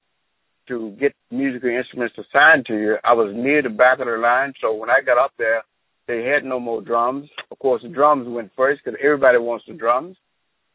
to 0.68 0.96
get 1.00 1.14
musical 1.32 1.70
instruments 1.70 2.16
assigned 2.18 2.66
to 2.68 2.74
you, 2.74 2.96
I 3.04 3.14
was 3.14 3.34
near 3.36 3.62
the 3.62 3.70
back 3.70 4.00
of 4.00 4.08
the 4.08 4.18
line. 4.18 4.54
So 4.62 4.74
when 4.74 4.90
I 4.90 5.00
got 5.06 5.18
up 5.18 5.32
there, 5.38 5.64
they 6.08 6.24
had 6.26 6.44
no 6.44 6.60
more 6.60 6.82
drums. 6.82 7.30
Of 7.50 7.60
course, 7.60 7.82
the 7.82 7.90
drums 7.90 8.28
went 8.28 8.52
first 8.56 8.82
because 8.84 9.00
everybody 9.04 9.38
wants 9.38 9.66
the 9.68 9.74
drums, 9.74 10.18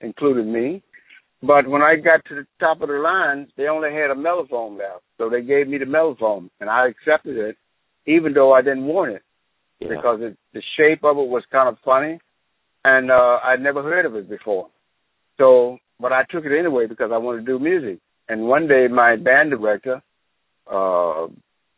including 0.01 0.53
me. 0.53 0.83
But 1.43 1.69
when 1.69 1.83
I 1.83 1.97
got 1.97 2.25
to 2.27 2.35
the 2.35 2.47
top 2.61 2.81
of 2.81 2.89
the 2.89 2.95
line, 2.95 3.49
they 3.57 3.69
only 3.69 3.91
had 3.93 4.11
a 4.11 4.15
mellophone 4.15 4.79
left. 4.79 5.03
So 5.19 5.29
they 5.29 5.43
gave 5.43 5.69
me 5.69 5.79
the 5.79 5.85
mellophone, 5.85 6.49
and 6.61 6.71
I 6.71 6.89
accepted 6.89 7.37
it, 7.37 7.57
even 8.07 8.33
though 8.33 8.53
I 8.53 8.63
didn't 8.63 8.87
want 8.87 9.13
it, 9.13 9.23
yeah. 9.81 9.89
because 9.89 10.21
it, 10.23 10.37
the 10.53 10.63
shape 10.77 11.05
of 11.05 11.17
it 11.19 11.29
was 11.29 11.43
kind 11.51 11.69
of 11.69 11.77
funny, 11.85 12.19
and 12.85 13.11
uh, 13.11 13.39
I'd 13.45 13.61
never 13.61 13.83
heard 13.83 14.07
of 14.07 14.15
it 14.15 14.29
before. 14.29 14.69
So, 15.39 15.79
but 16.01 16.13
I 16.13 16.23
took 16.31 16.45
it 16.45 16.59
anyway 16.59 16.87
because 16.87 17.11
I 17.13 17.19
wanted 17.19 17.47
to 17.47 17.53
do 17.53 17.59
music. 17.59 18.01
And 18.29 18.43
one 18.49 18.67
day, 18.67 18.87
my 18.91 19.17
band 19.17 19.51
director, 19.51 20.03
uh, 20.67 21.29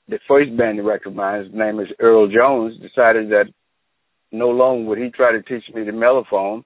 the 0.08 0.18
first 0.26 0.56
band 0.56 0.78
director 0.78 1.10
of 1.10 1.14
mine, 1.14 1.44
his 1.44 1.52
name 1.52 1.80
is 1.80 1.88
Earl 1.98 2.28
Jones, 2.28 2.80
decided 2.80 3.30
that 3.30 3.46
no 4.32 4.48
longer 4.48 4.88
would 4.88 4.98
he 4.98 5.10
try 5.10 5.32
to 5.32 5.42
teach 5.42 5.64
me 5.74 5.84
the 5.84 5.92
mellophone, 5.92 6.64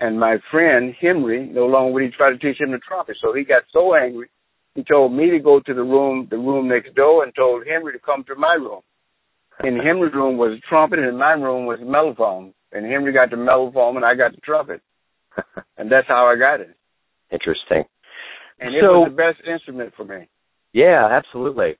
and 0.00 0.18
my 0.18 0.36
friend 0.50 0.94
Henry 1.00 1.46
no 1.46 1.66
longer 1.66 1.92
would 1.92 2.02
he 2.02 2.10
try 2.16 2.30
to 2.30 2.38
teach 2.38 2.60
him 2.60 2.72
the 2.72 2.78
trumpet. 2.86 3.16
So 3.22 3.32
he 3.32 3.44
got 3.44 3.62
so 3.72 3.94
angry, 3.94 4.28
he 4.74 4.82
told 4.82 5.12
me 5.12 5.30
to 5.30 5.38
go 5.38 5.60
to 5.60 5.74
the 5.74 5.82
room, 5.82 6.26
the 6.30 6.36
room 6.36 6.68
next 6.68 6.94
door, 6.94 7.22
and 7.24 7.34
told 7.34 7.64
Henry 7.66 7.92
to 7.92 7.98
come 7.98 8.24
to 8.24 8.34
my 8.34 8.54
room. 8.54 8.80
In 9.62 9.76
Henry's 9.76 10.14
room 10.14 10.36
was 10.36 10.58
a 10.58 10.68
trumpet, 10.68 10.98
and 10.98 11.08
in 11.08 11.16
my 11.16 11.32
room 11.32 11.66
was 11.66 11.78
a 11.80 11.84
mellophone. 11.84 12.52
And 12.72 12.84
Henry 12.84 13.12
got 13.12 13.30
the 13.30 13.36
mellophone, 13.36 13.96
and 13.96 14.04
I 14.04 14.14
got 14.14 14.32
the 14.32 14.40
trumpet, 14.40 14.80
and 15.78 15.90
that's 15.90 16.08
how 16.08 16.26
I 16.26 16.36
got 16.36 16.60
it. 16.60 16.74
Interesting. 17.30 17.84
And 18.60 18.74
it 18.74 18.82
so, 18.82 19.00
was 19.00 19.10
the 19.10 19.16
best 19.16 19.48
instrument 19.48 19.92
for 19.96 20.04
me. 20.04 20.28
Yeah, 20.72 21.08
absolutely. 21.10 21.76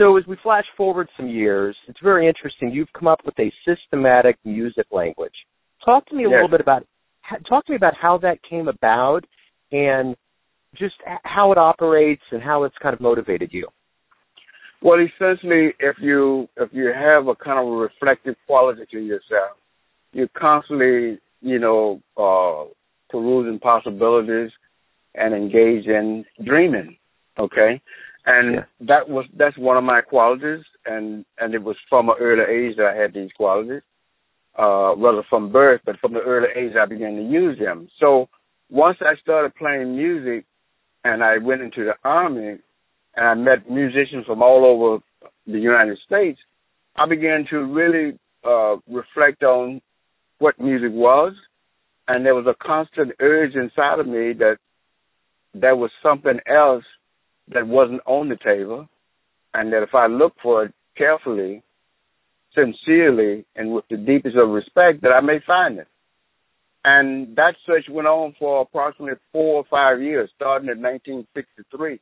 So 0.00 0.16
as 0.16 0.24
we 0.26 0.36
flash 0.42 0.64
forward 0.76 1.08
some 1.16 1.28
years, 1.28 1.76
it's 1.86 2.00
very 2.02 2.28
interesting. 2.28 2.72
You've 2.72 2.92
come 2.92 3.08
up 3.08 3.20
with 3.24 3.38
a 3.38 3.52
systematic 3.66 4.36
music 4.44 4.86
language. 4.90 5.32
Talk 5.84 6.06
to 6.06 6.16
me 6.16 6.24
a 6.24 6.28
yes. 6.28 6.34
little 6.34 6.50
bit 6.50 6.60
about 6.60 6.84
talk 7.48 7.64
to 7.66 7.72
me 7.72 7.76
about 7.76 7.94
how 8.00 8.18
that 8.18 8.38
came 8.48 8.68
about 8.68 9.20
and 9.70 10.16
just 10.76 10.94
how 11.24 11.52
it 11.52 11.58
operates 11.58 12.22
and 12.30 12.42
how 12.42 12.64
it's 12.64 12.76
kind 12.82 12.94
of 12.94 13.00
motivated 13.00 13.50
you. 13.52 13.68
Well, 14.82 14.98
essentially, 15.00 15.74
if 15.80 15.96
you 16.00 16.48
if 16.56 16.70
you 16.72 16.92
have 16.94 17.26
a 17.26 17.34
kind 17.34 17.58
of 17.58 17.66
a 17.66 17.76
reflective 17.76 18.36
quality 18.46 18.82
to 18.92 18.98
yourself, 18.98 19.56
you're 20.12 20.28
constantly, 20.28 21.18
you 21.40 21.58
know, 21.58 22.00
uh, 22.16 22.70
perusing 23.10 23.58
possibilities 23.58 24.50
and 25.14 25.34
engage 25.34 25.86
in 25.86 26.24
dreaming. 26.44 26.96
Okay, 27.38 27.80
and 28.26 28.54
yeah. 28.54 28.60
that 28.80 29.08
was 29.08 29.26
that's 29.36 29.58
one 29.58 29.76
of 29.76 29.84
my 29.84 30.00
qualities, 30.00 30.64
and 30.86 31.24
and 31.38 31.54
it 31.54 31.62
was 31.62 31.76
from 31.88 32.08
an 32.08 32.16
early 32.20 32.42
age 32.42 32.76
that 32.76 32.86
I 32.86 32.96
had 32.96 33.14
these 33.14 33.30
qualities 33.36 33.82
uh, 34.58 34.96
rather 34.96 35.22
from 35.30 35.52
birth, 35.52 35.80
but 35.86 35.98
from 36.00 36.12
the 36.12 36.20
early 36.20 36.48
age 36.56 36.72
I 36.80 36.86
began 36.86 37.16
to 37.16 37.22
use 37.22 37.58
them. 37.58 37.88
So 38.00 38.28
once 38.70 38.98
I 39.00 39.18
started 39.22 39.54
playing 39.54 39.96
music 39.96 40.44
and 41.04 41.22
I 41.22 41.38
went 41.38 41.62
into 41.62 41.84
the 41.84 41.94
army 42.04 42.58
and 43.18 43.26
I 43.26 43.34
met 43.34 43.68
musicians 43.68 44.26
from 44.26 44.42
all 44.42 44.64
over 44.64 45.02
the 45.46 45.58
United 45.58 45.98
States, 46.06 46.38
I 46.96 47.08
began 47.08 47.46
to 47.50 47.58
really 47.58 48.16
uh, 48.44 48.76
reflect 48.88 49.42
on 49.42 49.80
what 50.38 50.60
music 50.60 50.90
was. 50.92 51.34
And 52.06 52.24
there 52.24 52.34
was 52.34 52.46
a 52.46 52.64
constant 52.64 53.12
urge 53.20 53.54
inside 53.54 53.98
of 53.98 54.06
me 54.06 54.34
that 54.38 54.58
there 55.52 55.74
was 55.74 55.90
something 56.00 56.38
else 56.46 56.84
that 57.52 57.66
wasn't 57.66 58.02
on 58.06 58.28
the 58.28 58.36
table. 58.36 58.88
And 59.52 59.72
that 59.72 59.82
if 59.82 59.94
I 59.94 60.06
looked 60.06 60.40
for 60.40 60.66
it 60.66 60.74
carefully, 60.96 61.64
sincerely 62.54 63.44
and 63.56 63.72
with 63.72 63.84
the 63.90 63.96
deepest 63.96 64.36
of 64.36 64.48
respect 64.50 65.02
that 65.02 65.10
I 65.10 65.20
may 65.20 65.40
find 65.44 65.80
it. 65.80 65.88
And 66.84 67.34
that 67.36 67.54
search 67.66 67.86
went 67.90 68.06
on 68.06 68.36
for 68.38 68.62
approximately 68.62 69.18
four 69.32 69.56
or 69.56 69.64
five 69.68 70.00
years, 70.00 70.30
starting 70.36 70.68
in 70.70 70.80
1963. 70.80 71.98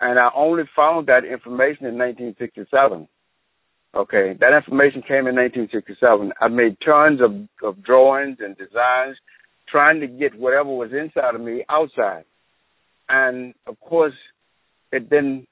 And 0.00 0.18
I 0.18 0.28
only 0.34 0.64
found 0.74 1.06
that 1.06 1.24
information 1.24 1.86
in 1.86 1.96
1967. 1.96 3.08
Okay, 3.94 4.36
that 4.40 4.54
information 4.54 5.00
came 5.00 5.26
in 5.26 5.34
1967. 5.36 6.32
I 6.38 6.48
made 6.48 6.76
tons 6.84 7.20
of, 7.22 7.32
of 7.66 7.82
drawings 7.82 8.38
and 8.40 8.56
designs 8.56 9.16
trying 9.68 10.00
to 10.00 10.06
get 10.06 10.38
whatever 10.38 10.68
was 10.68 10.90
inside 10.92 11.34
of 11.34 11.40
me 11.40 11.64
outside. 11.70 12.24
And 13.08 13.54
of 13.66 13.80
course, 13.80 14.12
it 14.92 15.08
didn't, 15.08 15.46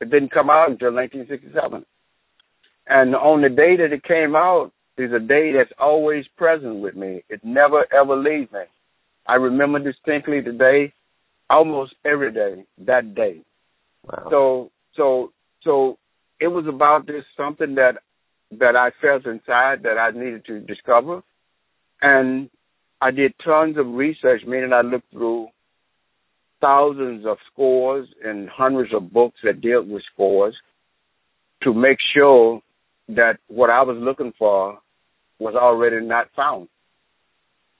it 0.00 0.10
didn't 0.10 0.32
come 0.32 0.50
out 0.50 0.70
until 0.70 0.92
1967. 0.92 1.84
And 2.86 3.14
on 3.16 3.42
the 3.42 3.48
day 3.48 3.76
that 3.78 3.92
it 3.92 4.04
came 4.04 4.36
out 4.36 4.70
is 4.96 5.10
a 5.12 5.18
day 5.18 5.52
that's 5.56 5.72
always 5.78 6.24
present 6.36 6.76
with 6.76 6.94
me. 6.94 7.24
It 7.28 7.40
never 7.42 7.84
ever 7.92 8.16
leaves 8.16 8.52
me. 8.52 8.60
I 9.26 9.34
remember 9.34 9.78
distinctly 9.78 10.40
the 10.40 10.52
day, 10.52 10.92
almost 11.50 11.94
every 12.04 12.32
day, 12.32 12.64
that 12.86 13.14
day. 13.14 13.40
Wow. 14.06 14.26
So 14.30 14.70
so 14.96 15.32
so 15.62 15.98
it 16.40 16.48
was 16.48 16.66
about 16.66 17.06
this 17.06 17.24
something 17.36 17.76
that 17.76 17.98
that 18.58 18.76
I 18.76 18.90
felt 19.00 19.26
inside 19.26 19.82
that 19.82 19.98
I 19.98 20.10
needed 20.10 20.44
to 20.46 20.60
discover. 20.60 21.22
And 22.02 22.50
I 23.00 23.10
did 23.10 23.34
tons 23.44 23.76
of 23.78 23.86
research, 23.86 24.42
meaning 24.46 24.72
I 24.72 24.82
looked 24.82 25.10
through 25.10 25.48
thousands 26.60 27.26
of 27.26 27.36
scores 27.52 28.08
and 28.24 28.48
hundreds 28.48 28.94
of 28.94 29.12
books 29.12 29.38
that 29.44 29.60
dealt 29.60 29.86
with 29.86 30.02
scores 30.12 30.54
to 31.62 31.74
make 31.74 31.98
sure 32.14 32.60
that 33.08 33.38
what 33.48 33.70
I 33.70 33.82
was 33.82 33.96
looking 33.98 34.32
for 34.38 34.78
was 35.38 35.54
already 35.54 36.04
not 36.04 36.28
found. 36.36 36.68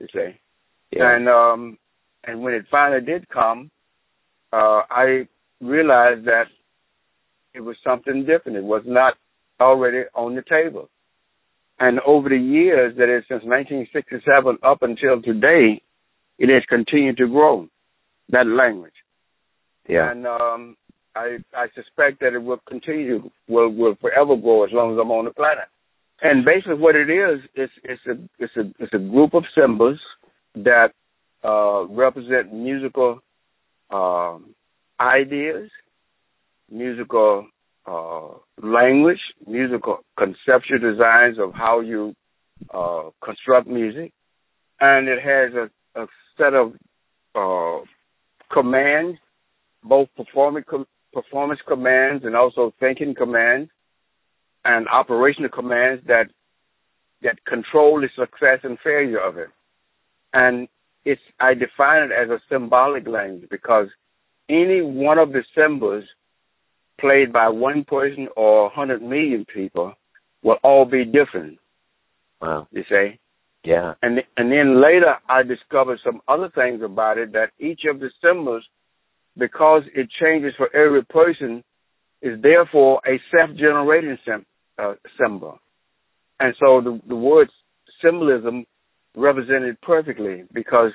You 0.01 0.07
see, 0.13 0.39
yeah. 0.91 1.17
and 1.17 1.29
um, 1.29 1.79
and 2.25 2.43
when 2.43 2.55
it 2.55 2.67
finally 2.71 3.01
did 3.01 3.29
come, 3.29 3.71
uh, 4.53 4.83
I 4.91 5.29
realized 5.65 6.27
that 6.27 6.45
it 7.55 7.61
was 7.61 7.77
something 7.85 8.27
different. 8.27 8.59
It 8.59 8.65
was 8.65 8.83
not 8.87 9.15
already 9.61 10.03
on 10.15 10.35
the 10.35 10.43
table. 10.43 10.89
And 11.79 12.01
over 12.07 12.29
the 12.29 12.39
years, 12.39 12.95
that 12.97 13.09
is 13.09 13.25
since 13.29 13.43
1967 13.45 14.59
up 14.63 14.83
until 14.83 15.21
today, 15.23 15.83
it 16.39 16.49
has 16.49 16.63
continued 16.69 17.17
to 17.19 17.29
grow 17.29 17.69
that 18.31 18.47
language. 18.47 18.93
Yeah. 19.89 20.11
And 20.11 20.27
um, 20.27 20.77
I 21.15 21.39
I 21.55 21.67
suspect 21.75 22.21
that 22.21 22.35
it 22.35 22.43
will 22.43 22.61
continue, 22.69 23.31
will 23.49 23.71
will 23.71 23.97
forever 24.01 24.37
grow 24.37 24.65
as 24.65 24.71
long 24.73 24.93
as 24.93 24.99
I'm 25.01 25.11
on 25.11 25.27
the 25.27 25.33
planet. 25.33 25.69
And 26.23 26.45
basically, 26.45 26.79
what 26.79 26.97
it 26.97 27.11
is, 27.11 27.41
it's 27.55 27.73
it's 27.83 28.03
a 28.07 28.13
it's 28.39 28.57
a 28.57 28.83
it's 28.83 28.95
a 28.95 28.99
group 28.99 29.35
of 29.35 29.45
symbols 29.55 30.01
that 30.55 30.93
uh, 31.45 31.85
represent 31.87 32.55
musical 32.55 33.21
uh, 33.91 34.39
ideas, 35.01 35.71
musical 36.71 37.47
uh, 37.87 38.29
language, 38.63 39.21
musical 39.47 39.99
conceptual 40.19 40.79
designs 40.79 41.39
of 41.39 41.53
how 41.53 41.81
you 41.81 42.15
uh, 42.73 43.11
construct 43.23 43.67
music, 43.67 44.13
and 44.81 45.09
it 45.09 45.19
has 45.23 45.53
a, 45.55 46.01
a 46.01 46.07
set 46.37 46.55
of 46.55 46.73
uh, 47.35 47.85
commands, 48.53 49.19
both 49.83 50.09
performing 50.17 50.65
com- 50.69 50.87
performance 51.13 51.61
commands 51.67 52.25
and 52.25 52.35
also 52.37 52.73
thinking 52.81 53.15
commands 53.15 53.71
and 54.65 54.89
operational 54.89 55.51
commands 55.51 56.03
that 56.07 56.27
that 57.23 57.45
control 57.47 58.01
the 58.01 58.09
success 58.17 58.61
and 58.65 58.79
failure 58.83 59.21
of 59.21 59.39
it. 59.39 59.49
And 60.33 60.69
it's 61.05 61.21
I 61.39 61.55
define 61.55 62.05
it 62.05 62.13
as 62.13 62.31
a 62.31 62.41
symbolic 62.51 63.07
language 63.07 63.49
because 63.51 63.89
any 64.49 64.83
one 64.83 65.19
of 65.19 65.33
the 65.33 65.43
symbols 65.57 66.05
played 67.01 67.33
by 67.33 67.49
one 67.49 67.85
person 67.85 68.29
or 68.37 68.65
100 68.65 69.03
million 69.03 69.45
people 69.53 69.95
will 70.43 70.59
all 70.63 70.85
be 70.85 71.05
different. 71.05 71.59
Wow. 72.41 72.69
You 72.71 72.83
say? 72.89 73.19
Yeah. 73.65 73.95
And 74.03 74.19
and 74.37 74.53
then 74.53 74.83
later 74.83 75.15
I 75.29 75.43
discovered 75.43 75.99
some 76.05 76.21
other 76.29 76.51
things 76.55 76.83
about 76.83 77.17
it 77.19 77.33
that 77.33 77.51
each 77.59 77.81
of 77.91 77.99
the 78.01 78.11
symbols 78.23 78.65
because 79.37 79.83
it 79.95 80.09
changes 80.21 80.53
for 80.57 80.75
every 80.75 81.05
person, 81.05 81.65
is 82.23 82.41
therefore 82.41 83.01
a 83.07 83.21
self-generating 83.37 84.17
sim, 84.25 84.47
uh, 84.79 84.95
symbol. 85.21 85.59
And 86.41 86.55
so 86.59 86.81
the, 86.81 87.01
the 87.07 87.17
word 87.17 87.49
symbolism 88.03 88.65
represented 89.15 89.81
perfectly 89.83 90.45
because 90.53 90.93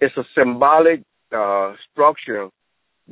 it's 0.00 0.16
a 0.16 0.24
symbolic 0.36 1.02
uh, 1.34 1.72
structure 1.90 2.48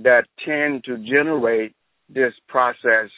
that 0.02 0.24
tend 0.44 0.84
to 0.84 0.98
generate 0.98 1.74
this 2.08 2.32
process 2.48 3.10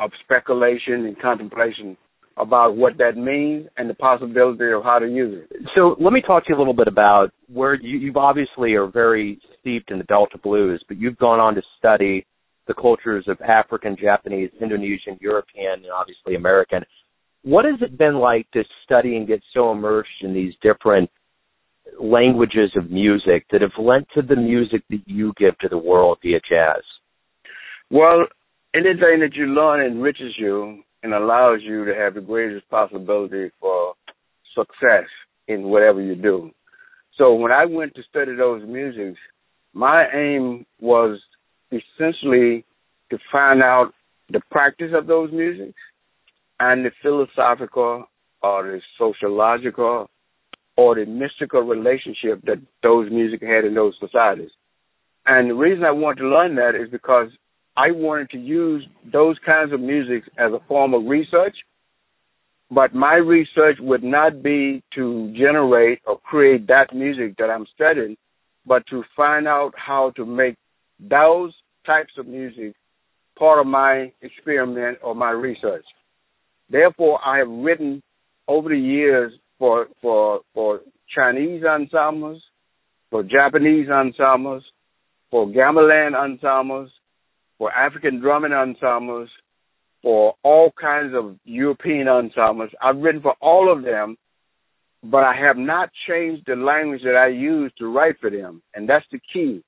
of 0.00 0.10
speculation 0.24 1.06
and 1.06 1.20
contemplation 1.20 1.96
about 2.38 2.76
what 2.76 2.98
that 2.98 3.16
means 3.16 3.66
and 3.76 3.88
the 3.88 3.94
possibility 3.94 4.70
of 4.72 4.82
how 4.84 4.98
to 4.98 5.08
use 5.08 5.44
it. 5.50 5.66
So 5.76 5.96
let 5.98 6.12
me 6.12 6.20
talk 6.20 6.44
to 6.44 6.50
you 6.50 6.56
a 6.56 6.58
little 6.58 6.74
bit 6.74 6.86
about 6.86 7.30
where 7.48 7.74
you, 7.74 7.98
you 7.98 8.12
obviously 8.14 8.74
are 8.74 8.86
very 8.86 9.40
steeped 9.60 9.90
in 9.90 9.98
the 9.98 10.04
Delta 10.04 10.36
blues, 10.38 10.84
but 10.86 10.98
you've 10.98 11.16
gone 11.16 11.40
on 11.40 11.54
to 11.54 11.62
study 11.78 12.26
the 12.66 12.74
cultures 12.74 13.24
of 13.28 13.40
African, 13.40 13.96
Japanese, 13.98 14.50
Indonesian, 14.60 15.16
European, 15.20 15.74
and 15.74 15.92
obviously 15.94 16.34
American. 16.34 16.82
What 17.42 17.64
has 17.64 17.80
it 17.80 17.96
been 17.96 18.16
like 18.16 18.50
to 18.50 18.64
study 18.84 19.16
and 19.16 19.26
get 19.26 19.40
so 19.54 19.72
immersed 19.72 20.10
in 20.22 20.34
these 20.34 20.52
different 20.62 21.08
languages 22.00 22.70
of 22.76 22.90
music 22.90 23.46
that 23.50 23.62
have 23.62 23.72
lent 23.78 24.06
to 24.14 24.22
the 24.22 24.36
music 24.36 24.82
that 24.90 25.02
you 25.06 25.32
give 25.38 25.58
to 25.58 25.68
the 25.68 25.78
world 25.78 26.18
via 26.22 26.40
jazz? 26.48 26.82
Well, 27.90 28.26
anything 28.74 29.20
that 29.20 29.34
you 29.34 29.46
learn 29.46 29.84
enriches 29.84 30.34
you 30.38 30.82
and 31.02 31.14
allows 31.14 31.60
you 31.62 31.84
to 31.84 31.94
have 31.94 32.14
the 32.14 32.20
greatest 32.20 32.68
possibility 32.68 33.50
for 33.60 33.94
success 34.54 35.06
in 35.48 35.64
whatever 35.64 36.00
you 36.00 36.14
do. 36.14 36.50
So 37.16 37.34
when 37.34 37.52
I 37.52 37.64
went 37.64 37.94
to 37.94 38.02
study 38.10 38.34
those 38.36 38.62
musics, 38.66 39.18
my 39.72 40.06
aim 40.12 40.66
was 40.80 41.20
essentially 41.70 42.64
to 43.10 43.18
find 43.30 43.62
out 43.62 43.92
the 44.30 44.40
practice 44.50 44.90
of 44.94 45.06
those 45.06 45.30
musics 45.32 45.78
and 46.58 46.84
the 46.84 46.90
philosophical 47.02 48.06
or 48.42 48.62
the 48.64 48.80
sociological 48.98 50.10
or 50.76 50.94
the 50.94 51.06
mystical 51.06 51.62
relationship 51.62 52.42
that 52.44 52.60
those 52.82 53.10
music 53.10 53.42
had 53.42 53.64
in 53.64 53.74
those 53.74 53.94
societies. 53.98 54.50
And 55.26 55.50
the 55.50 55.54
reason 55.54 55.84
I 55.84 55.90
wanted 55.90 56.20
to 56.20 56.28
learn 56.28 56.56
that 56.56 56.74
is 56.74 56.90
because 56.90 57.28
I 57.76 57.90
wanted 57.90 58.30
to 58.30 58.38
use 58.38 58.86
those 59.12 59.36
kinds 59.44 59.72
of 59.72 59.80
music 59.80 60.22
as 60.38 60.52
a 60.52 60.60
form 60.68 60.94
of 60.94 61.04
research, 61.06 61.56
but 62.70 62.94
my 62.94 63.14
research 63.14 63.78
would 63.80 64.02
not 64.02 64.42
be 64.42 64.82
to 64.94 65.32
generate 65.36 66.00
or 66.06 66.18
create 66.18 66.66
that 66.68 66.94
music 66.94 67.36
that 67.38 67.50
I'm 67.50 67.66
studying, 67.74 68.16
but 68.64 68.86
to 68.90 69.02
find 69.16 69.46
out 69.46 69.72
how 69.76 70.10
to 70.16 70.24
make 70.24 70.56
those 70.98 71.52
types 71.84 72.12
of 72.18 72.26
music 72.26 72.74
part 73.38 73.60
of 73.60 73.66
my 73.66 74.12
experiment 74.22 74.98
or 75.02 75.14
my 75.14 75.30
research. 75.30 75.84
Therefore, 76.70 77.20
I 77.24 77.38
have 77.38 77.48
written 77.48 78.02
over 78.48 78.70
the 78.70 78.78
years 78.78 79.32
for 79.58 79.86
for 80.02 80.40
for 80.54 80.80
Chinese 81.14 81.62
ensembles, 81.64 82.42
for 83.10 83.22
Japanese 83.22 83.88
ensembles, 83.88 84.64
for 85.30 85.46
gamelan 85.46 86.14
ensembles, 86.14 86.90
for 87.58 87.72
African 87.72 88.20
drumming 88.20 88.52
ensembles, 88.52 89.28
for 90.02 90.34
all 90.42 90.72
kinds 90.80 91.14
of 91.14 91.36
European 91.44 92.08
ensembles. 92.08 92.70
I've 92.82 92.98
written 92.98 93.22
for 93.22 93.34
all 93.40 93.72
of 93.72 93.82
them, 93.82 94.16
but 95.02 95.24
I 95.24 95.34
have 95.46 95.56
not 95.56 95.90
changed 96.08 96.44
the 96.46 96.56
language 96.56 97.02
that 97.02 97.16
I 97.16 97.28
use 97.28 97.72
to 97.78 97.92
write 97.92 98.16
for 98.20 98.30
them. 98.30 98.62
And 98.74 98.88
that's 98.88 99.04
the 99.10 99.20
key. 99.32 99.62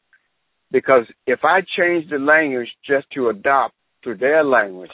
Because 0.70 1.06
if 1.26 1.40
I 1.44 1.60
change 1.76 2.10
the 2.10 2.18
language 2.18 2.68
just 2.86 3.06
to 3.14 3.30
adopt 3.30 3.74
to 4.04 4.14
their 4.14 4.44
language, 4.44 4.90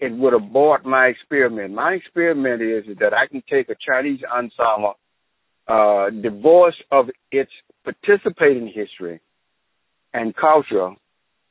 it 0.00 0.12
would 0.16 0.32
abort 0.32 0.84
my 0.84 1.06
experiment. 1.06 1.74
My 1.74 1.92
experiment 1.92 2.62
is 2.62 2.84
that 3.00 3.12
I 3.12 3.26
can 3.26 3.42
take 3.48 3.68
a 3.68 3.74
Chinese 3.74 4.20
ensemble, 4.24 4.94
uh, 5.68 6.08
divorce 6.10 6.76
of 6.90 7.10
its 7.30 7.50
participating 7.84 8.66
history 8.74 9.20
and 10.14 10.34
culture, 10.34 10.90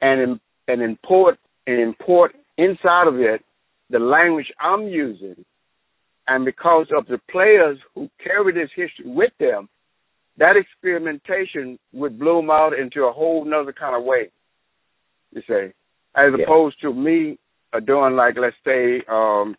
and 0.01 0.39
and 0.67 0.81
import 0.81 1.38
and 1.67 1.79
import 1.79 2.35
inside 2.57 3.07
of 3.07 3.19
it 3.19 3.43
the 3.89 3.99
language 3.99 4.47
I'm 4.59 4.88
using. 4.88 5.45
And 6.27 6.45
because 6.45 6.88
of 6.95 7.07
the 7.07 7.19
players 7.31 7.79
who 7.95 8.09
carry 8.23 8.53
this 8.53 8.69
history 8.75 9.05
with 9.12 9.31
them, 9.39 9.67
that 10.38 10.55
experimentation 10.55 11.79
would 11.91 12.19
bloom 12.19 12.49
out 12.51 12.73
into 12.77 13.03
a 13.03 13.12
whole 13.12 13.45
nother 13.45 13.73
kind 13.73 13.95
of 13.95 14.03
way. 14.03 14.29
You 15.31 15.41
say, 15.47 15.73
as 16.15 16.31
yeah. 16.38 16.43
opposed 16.43 16.79
to 16.81 16.93
me 16.93 17.38
uh, 17.73 17.79
doing 17.79 18.15
like 18.15 18.36
let's 18.39 18.55
say 18.65 19.03
um 19.10 19.55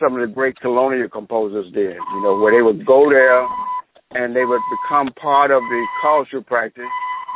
some 0.00 0.14
of 0.14 0.20
the 0.20 0.32
great 0.32 0.56
colonial 0.60 1.08
composers 1.08 1.66
did, 1.72 1.96
you 1.96 2.22
know, 2.22 2.38
where 2.38 2.56
they 2.56 2.62
would 2.62 2.86
go 2.86 3.10
there 3.10 3.42
and 4.12 4.34
they 4.34 4.44
would 4.44 4.62
become 4.70 5.12
part 5.20 5.50
of 5.50 5.62
the 5.62 5.86
cultural 6.00 6.42
practice 6.42 6.84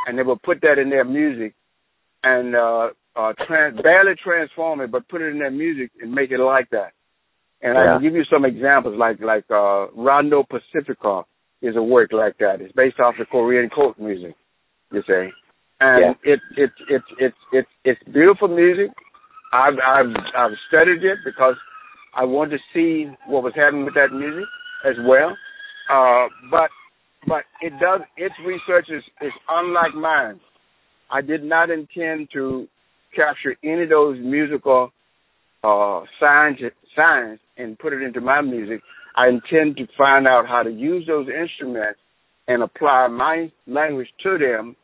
and 0.06 0.16
they 0.16 0.22
would 0.22 0.40
put 0.42 0.60
that 0.60 0.78
in 0.78 0.90
their 0.90 1.04
music 1.04 1.54
and 2.22 2.54
uh 2.54 2.88
uh, 3.14 3.32
trans- 3.46 3.80
barely 3.82 4.14
transform 4.22 4.80
it, 4.80 4.90
but 4.90 5.08
put 5.08 5.20
it 5.20 5.32
in 5.32 5.38
their 5.38 5.50
music 5.50 5.90
and 6.00 6.12
make 6.12 6.30
it 6.30 6.40
like 6.40 6.70
that. 6.70 6.92
And 7.60 7.74
yeah. 7.74 7.80
I 7.80 7.84
can 7.94 8.02
give 8.02 8.14
you 8.14 8.24
some 8.30 8.44
examples, 8.44 8.96
like 8.98 9.20
like 9.20 9.44
uh, 9.50 9.86
Rondo 9.94 10.44
Pacifica 10.44 11.22
is 11.60 11.76
a 11.76 11.82
work 11.82 12.10
like 12.12 12.38
that. 12.38 12.60
It's 12.60 12.72
based 12.72 12.98
off 12.98 13.14
the 13.18 13.24
Korean 13.24 13.70
folk 13.74 13.98
music, 14.00 14.34
you 14.90 15.02
say, 15.06 15.30
and 15.78 16.16
yeah. 16.24 16.32
it 16.32 16.40
it 16.56 16.70
it 16.88 17.02
it 17.18 17.34
it 17.52 17.66
it's 17.84 18.02
beautiful 18.12 18.48
music. 18.48 18.90
I've 19.52 19.74
I've 19.86 20.14
I've 20.36 20.56
studied 20.68 21.04
it 21.04 21.18
because 21.24 21.56
I 22.14 22.24
wanted 22.24 22.58
to 22.58 22.62
see 22.74 23.10
what 23.26 23.42
was 23.42 23.52
happening 23.54 23.84
with 23.84 23.94
that 23.94 24.12
music 24.12 24.48
as 24.86 24.96
well. 25.06 25.36
Uh, 25.90 26.28
but 26.50 26.70
but 27.26 27.44
it 27.60 27.72
does 27.80 28.00
its 28.16 28.34
research 28.46 28.86
is, 28.88 29.02
is 29.20 29.32
unlike 29.48 29.94
mine. 29.94 30.40
I 31.10 31.20
did 31.20 31.44
not 31.44 31.70
intend 31.70 32.28
to 32.32 32.66
capture 33.14 33.56
any 33.62 33.82
of 33.84 33.90
those 33.90 34.18
musical 34.18 34.92
uh, 35.62 36.00
signs, 36.18 36.58
signs 36.96 37.38
and 37.56 37.78
put 37.78 37.92
it 37.92 38.02
into 38.02 38.20
my 38.20 38.40
music, 38.40 38.80
I 39.16 39.28
intend 39.28 39.76
to 39.76 39.86
find 39.96 40.26
out 40.26 40.46
how 40.48 40.62
to 40.62 40.70
use 40.70 41.06
those 41.06 41.26
instruments 41.28 42.00
and 42.48 42.62
apply 42.62 43.08
my 43.08 43.52
language 43.66 44.08
to 44.24 44.38
them 44.38 44.74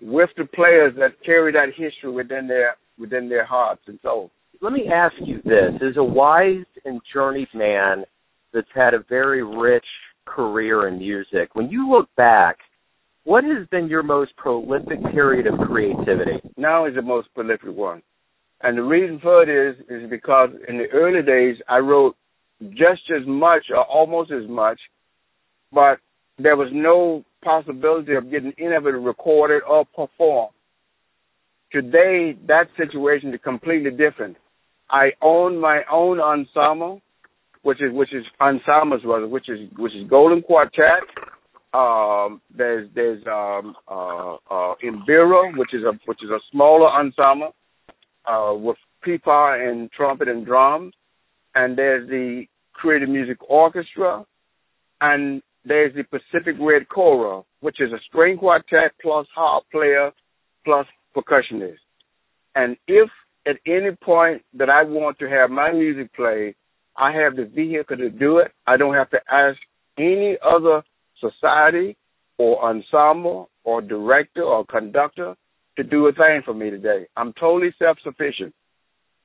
with 0.00 0.30
the 0.36 0.44
players 0.44 0.94
that 0.98 1.24
carry 1.24 1.52
that 1.52 1.68
history 1.76 2.12
within 2.12 2.48
their 2.48 2.76
within 3.02 3.28
their 3.28 3.44
hearts 3.44 3.82
and 3.86 3.98
souls. 4.02 4.30
Let 4.62 4.72
me 4.72 4.88
ask 4.92 5.14
you 5.22 5.42
this: 5.44 5.74
as 5.76 5.96
a 5.98 6.04
wise 6.04 6.64
and 6.86 7.00
journeyed 7.12 7.48
man 7.52 8.04
that's 8.54 8.66
had 8.74 8.94
a 8.94 9.04
very 9.08 9.42
rich 9.42 9.84
career 10.24 10.88
in 10.88 10.98
music, 10.98 11.54
when 11.54 11.68
you 11.68 11.90
look 11.90 12.08
back 12.16 12.56
what 13.24 13.44
has 13.44 13.66
been 13.70 13.88
your 13.88 14.02
most 14.02 14.36
prolific 14.36 15.00
period 15.12 15.46
of 15.46 15.58
creativity? 15.68 16.40
Now 16.56 16.86
is 16.86 16.94
the 16.96 17.02
most 17.02 17.28
prolific 17.34 17.70
one. 17.70 18.02
And 18.62 18.76
the 18.76 18.82
reason 18.82 19.20
for 19.20 19.42
it 19.42 19.48
is 19.48 19.76
is 19.88 20.10
because 20.10 20.50
in 20.68 20.78
the 20.78 20.88
early 20.92 21.22
days 21.22 21.56
I 21.68 21.78
wrote 21.78 22.16
just 22.70 23.02
as 23.10 23.26
much 23.26 23.66
or 23.70 23.84
almost 23.84 24.30
as 24.32 24.48
much, 24.48 24.78
but 25.72 25.98
there 26.38 26.56
was 26.56 26.68
no 26.72 27.24
possibility 27.44 28.14
of 28.14 28.30
getting 28.30 28.52
any 28.58 28.74
of 28.74 28.86
it 28.86 28.90
recorded 28.90 29.62
or 29.68 29.84
performed. 29.84 30.54
Today 31.72 32.36
that 32.48 32.66
situation 32.76 33.32
is 33.32 33.40
completely 33.42 33.90
different. 33.90 34.36
I 34.90 35.10
own 35.22 35.58
my 35.58 35.82
own 35.90 36.20
ensemble, 36.20 37.00
which 37.62 37.80
is 37.80 37.92
which 37.92 38.12
is 38.12 38.24
ensembles 38.40 39.02
which 39.04 39.48
is 39.48 39.70
which 39.78 39.94
is 39.94 40.08
Golden 40.08 40.42
Quartet, 40.42 41.04
um, 41.74 42.42
there's 42.54 42.88
there's 42.94 43.22
um, 43.26 43.74
uh, 43.88 44.34
uh, 44.50 44.74
Mbira, 44.84 45.56
which 45.56 45.72
is 45.72 45.82
a 45.84 45.98
which 46.04 46.18
is 46.22 46.30
a 46.30 46.38
smaller 46.50 46.88
ensemble 46.88 47.54
uh, 48.26 48.52
with 48.54 48.76
pipa 49.02 49.58
and 49.58 49.90
trumpet 49.90 50.28
and 50.28 50.44
drums, 50.44 50.92
and 51.54 51.78
there's 51.78 52.08
the 52.08 52.44
Creative 52.74 53.08
Music 53.08 53.38
Orchestra, 53.48 54.26
and 55.00 55.42
there's 55.64 55.94
the 55.94 56.04
Pacific 56.04 56.56
Red 56.60 56.88
Choral, 56.90 57.46
which 57.60 57.80
is 57.80 57.90
a 57.90 58.00
string 58.06 58.36
quartet 58.36 58.92
plus 59.00 59.26
harp 59.34 59.64
player 59.72 60.10
plus 60.66 60.86
percussionist. 61.14 61.78
And 62.54 62.76
if 62.86 63.08
at 63.46 63.56
any 63.66 63.96
point 64.02 64.42
that 64.54 64.70
I 64.70 64.84
want 64.84 65.18
to 65.18 65.28
have 65.28 65.50
my 65.50 65.72
music 65.72 66.14
played, 66.14 66.54
I 66.96 67.12
have 67.12 67.36
the 67.36 67.44
vehicle 67.44 67.96
to 67.96 68.10
do 68.10 68.38
it. 68.38 68.52
I 68.66 68.76
don't 68.76 68.94
have 68.94 69.10
to 69.10 69.18
ask 69.30 69.58
any 69.98 70.36
other 70.44 70.82
society 71.20 71.96
or 72.38 72.62
ensemble 72.64 73.48
or 73.64 73.80
director 73.80 74.42
or 74.42 74.64
conductor 74.66 75.34
to 75.76 75.82
do 75.82 76.06
a 76.06 76.12
thing 76.12 76.42
for 76.44 76.54
me 76.54 76.70
today. 76.70 77.06
I'm 77.16 77.32
totally 77.38 77.74
self 77.78 77.98
sufficient. 78.04 78.54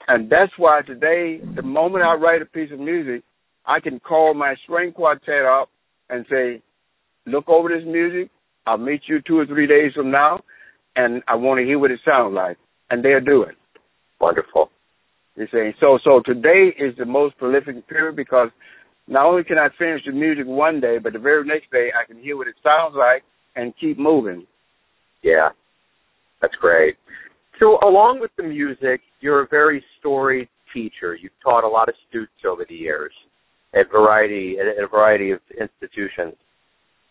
And 0.07 0.29
that's 0.29 0.53
why 0.57 0.81
today, 0.85 1.41
the 1.55 1.63
moment 1.63 2.03
I 2.03 2.13
write 2.13 2.41
a 2.41 2.45
piece 2.45 2.71
of 2.71 2.79
music, 2.79 3.23
I 3.65 3.81
can 3.81 3.99
call 3.99 4.33
my 4.33 4.55
string 4.63 4.93
quartet 4.93 5.45
up 5.45 5.69
and 6.09 6.25
say, 6.29 6.61
look 7.25 7.49
over 7.49 7.67
this 7.67 7.85
music. 7.85 8.31
I'll 8.65 8.77
meet 8.77 9.01
you 9.07 9.19
two 9.25 9.39
or 9.39 9.45
three 9.45 9.67
days 9.67 9.93
from 9.93 10.11
now, 10.11 10.41
and 10.97 11.21
I 11.27 11.35
want 11.35 11.59
to 11.59 11.65
hear 11.65 11.79
what 11.79 11.91
it 11.91 12.01
sounds 12.03 12.33
like. 12.33 12.57
And 12.89 13.03
they'll 13.03 13.23
do 13.23 13.43
it. 13.43 13.55
Wonderful. 14.19 14.69
You 15.35 15.45
see, 15.51 15.71
so 15.81 15.99
so 16.05 16.21
today 16.25 16.73
is 16.77 16.97
the 16.97 17.05
most 17.05 17.37
prolific 17.37 17.87
period 17.87 18.15
because 18.15 18.49
not 19.07 19.25
only 19.25 19.43
can 19.43 19.57
I 19.57 19.67
finish 19.77 20.01
the 20.05 20.11
music 20.11 20.45
one 20.47 20.81
day, 20.81 20.97
but 21.01 21.13
the 21.13 21.19
very 21.19 21.45
next 21.45 21.71
day 21.71 21.89
I 21.93 22.05
can 22.05 22.21
hear 22.21 22.35
what 22.35 22.47
it 22.47 22.55
sounds 22.63 22.95
like 22.97 23.23
and 23.55 23.73
keep 23.79 23.99
moving. 23.99 24.47
Yeah, 25.23 25.49
that's 26.41 26.55
great. 26.55 26.95
So, 27.61 27.77
along 27.83 28.19
with 28.19 28.31
the 28.37 28.43
music, 28.43 29.01
you're 29.21 29.43
a 29.43 29.47
very 29.47 29.83
storyteller 29.99 30.49
teacher. 30.73 31.15
You've 31.15 31.31
taught 31.43 31.63
a 31.63 31.67
lot 31.67 31.89
of 31.89 31.95
students 32.09 32.43
over 32.45 32.65
the 32.67 32.75
years 32.75 33.11
at 33.73 33.91
variety 33.91 34.57
at 34.59 34.83
a 34.83 34.87
variety 34.87 35.31
of 35.31 35.39
institutions. 35.59 36.35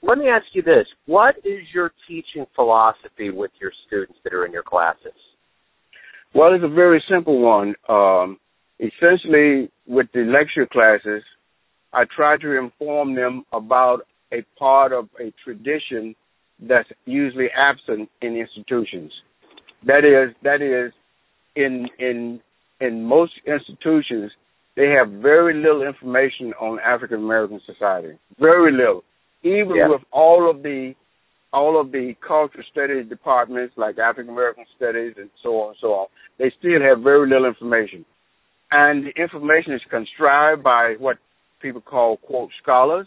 Let 0.07 0.19
me 0.19 0.29
ask 0.29 0.47
you 0.53 0.63
this: 0.63 0.87
What 1.07 1.37
is 1.45 1.63
your 1.75 1.93
teaching 2.07 2.47
philosophy 2.55 3.31
with 3.31 3.51
your 3.61 3.73
students 3.87 4.19
that 4.23 4.33
are 4.33 4.47
in 4.47 4.53
your 4.53 4.63
classes? 4.63 5.13
Well, 6.33 6.55
it's 6.55 6.65
a 6.65 6.69
very 6.69 7.03
simple 7.11 7.41
one. 7.41 7.75
Um, 7.89 8.39
essentially, 8.79 9.71
with 9.89 10.07
the 10.15 10.21
lecture 10.21 10.67
classes, 10.71 11.25
I 11.93 12.05
try 12.15 12.37
to 12.37 12.59
inform 12.59 13.17
them 13.17 13.45
about 13.53 14.03
a 14.33 14.45
part 14.59 14.93
of 14.93 15.09
a 15.21 15.33
tradition 15.45 16.15
that's 16.61 16.89
usually 17.05 17.49
absent 17.57 18.09
in 18.23 18.37
institutions. 18.37 19.13
That 19.87 20.05
is, 20.05 20.35
that 20.45 20.63
is, 20.63 20.93
in 21.57 21.89
in 21.99 22.41
in 22.81 23.03
most 23.03 23.33
institutions, 23.45 24.31
they 24.77 24.91
have 24.91 25.21
very 25.21 25.55
little 25.55 25.83
information 25.83 26.53
on 26.61 26.79
African 26.79 27.19
American 27.19 27.61
society. 27.67 28.19
Very 28.39 28.71
little. 28.71 29.03
Even 29.47 29.77
yeah. 29.77 29.89
with 29.89 30.03
all 30.13 30.51
of 30.51 30.63
the 30.63 30.95
all 31.53 31.81
of 31.81 31.93
the 31.93 32.15
cultural 32.27 32.65
studies 32.71 33.09
departments 33.09 33.75
like 33.77 33.99
African 33.99 34.33
American 34.33 34.65
studies 34.77 35.15
and 35.17 35.31
so 35.43 35.51
on 35.63 35.69
and 35.69 35.77
so 35.81 35.89
on, 35.89 36.07
they 36.39 36.53
still 36.59 36.83
have 36.83 37.03
very 37.03 37.29
little 37.29 37.47
information. 37.47 38.05
And 38.71 39.07
the 39.07 39.23
information 39.23 39.73
is 39.73 39.81
contrived 39.89 40.63
by 40.63 40.97
what 40.99 41.19
people 41.63 41.81
call 41.81 42.17
quote 42.19 42.51
scholars. 42.63 43.07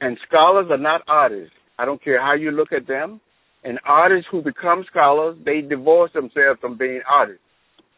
And 0.00 0.16
scholars 0.28 0.66
are 0.70 0.78
not 0.78 1.02
artists. 1.08 1.54
I 1.78 1.84
don't 1.84 2.02
care 2.02 2.20
how 2.20 2.34
you 2.34 2.52
look 2.52 2.72
at 2.72 2.86
them. 2.86 3.20
And 3.64 3.80
artists 3.84 4.28
who 4.30 4.40
become 4.40 4.84
scholars, 4.88 5.36
they 5.44 5.60
divorce 5.60 6.12
themselves 6.14 6.60
from 6.60 6.78
being 6.78 7.02
artists. 7.10 7.42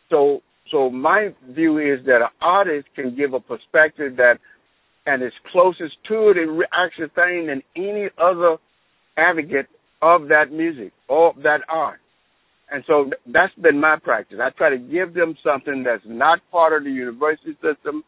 So 0.08 0.40
so 0.70 0.88
my 0.88 1.30
view 1.50 1.78
is 1.78 2.04
that 2.06 2.22
an 2.22 2.32
artist 2.40 2.88
can 2.94 3.16
give 3.16 3.34
a 3.34 3.40
perspective 3.40 4.16
that 4.16 4.38
and 5.10 5.22
is 5.22 5.32
closest 5.50 5.96
to 6.06 6.32
the 6.34 6.62
actual 6.72 7.08
thing 7.14 7.46
than 7.48 7.62
any 7.76 8.08
other 8.16 8.56
advocate 9.18 9.66
of 10.00 10.28
that 10.28 10.52
music 10.52 10.92
or 11.08 11.34
that 11.42 11.60
art. 11.68 11.98
And 12.70 12.84
so 12.86 13.10
that's 13.26 13.52
been 13.60 13.80
my 13.80 13.96
practice. 14.02 14.38
I 14.40 14.50
try 14.50 14.70
to 14.70 14.78
give 14.78 15.14
them 15.14 15.34
something 15.44 15.82
that's 15.82 16.04
not 16.06 16.38
part 16.52 16.76
of 16.76 16.84
the 16.84 16.90
university 16.90 17.54
system, 17.54 18.04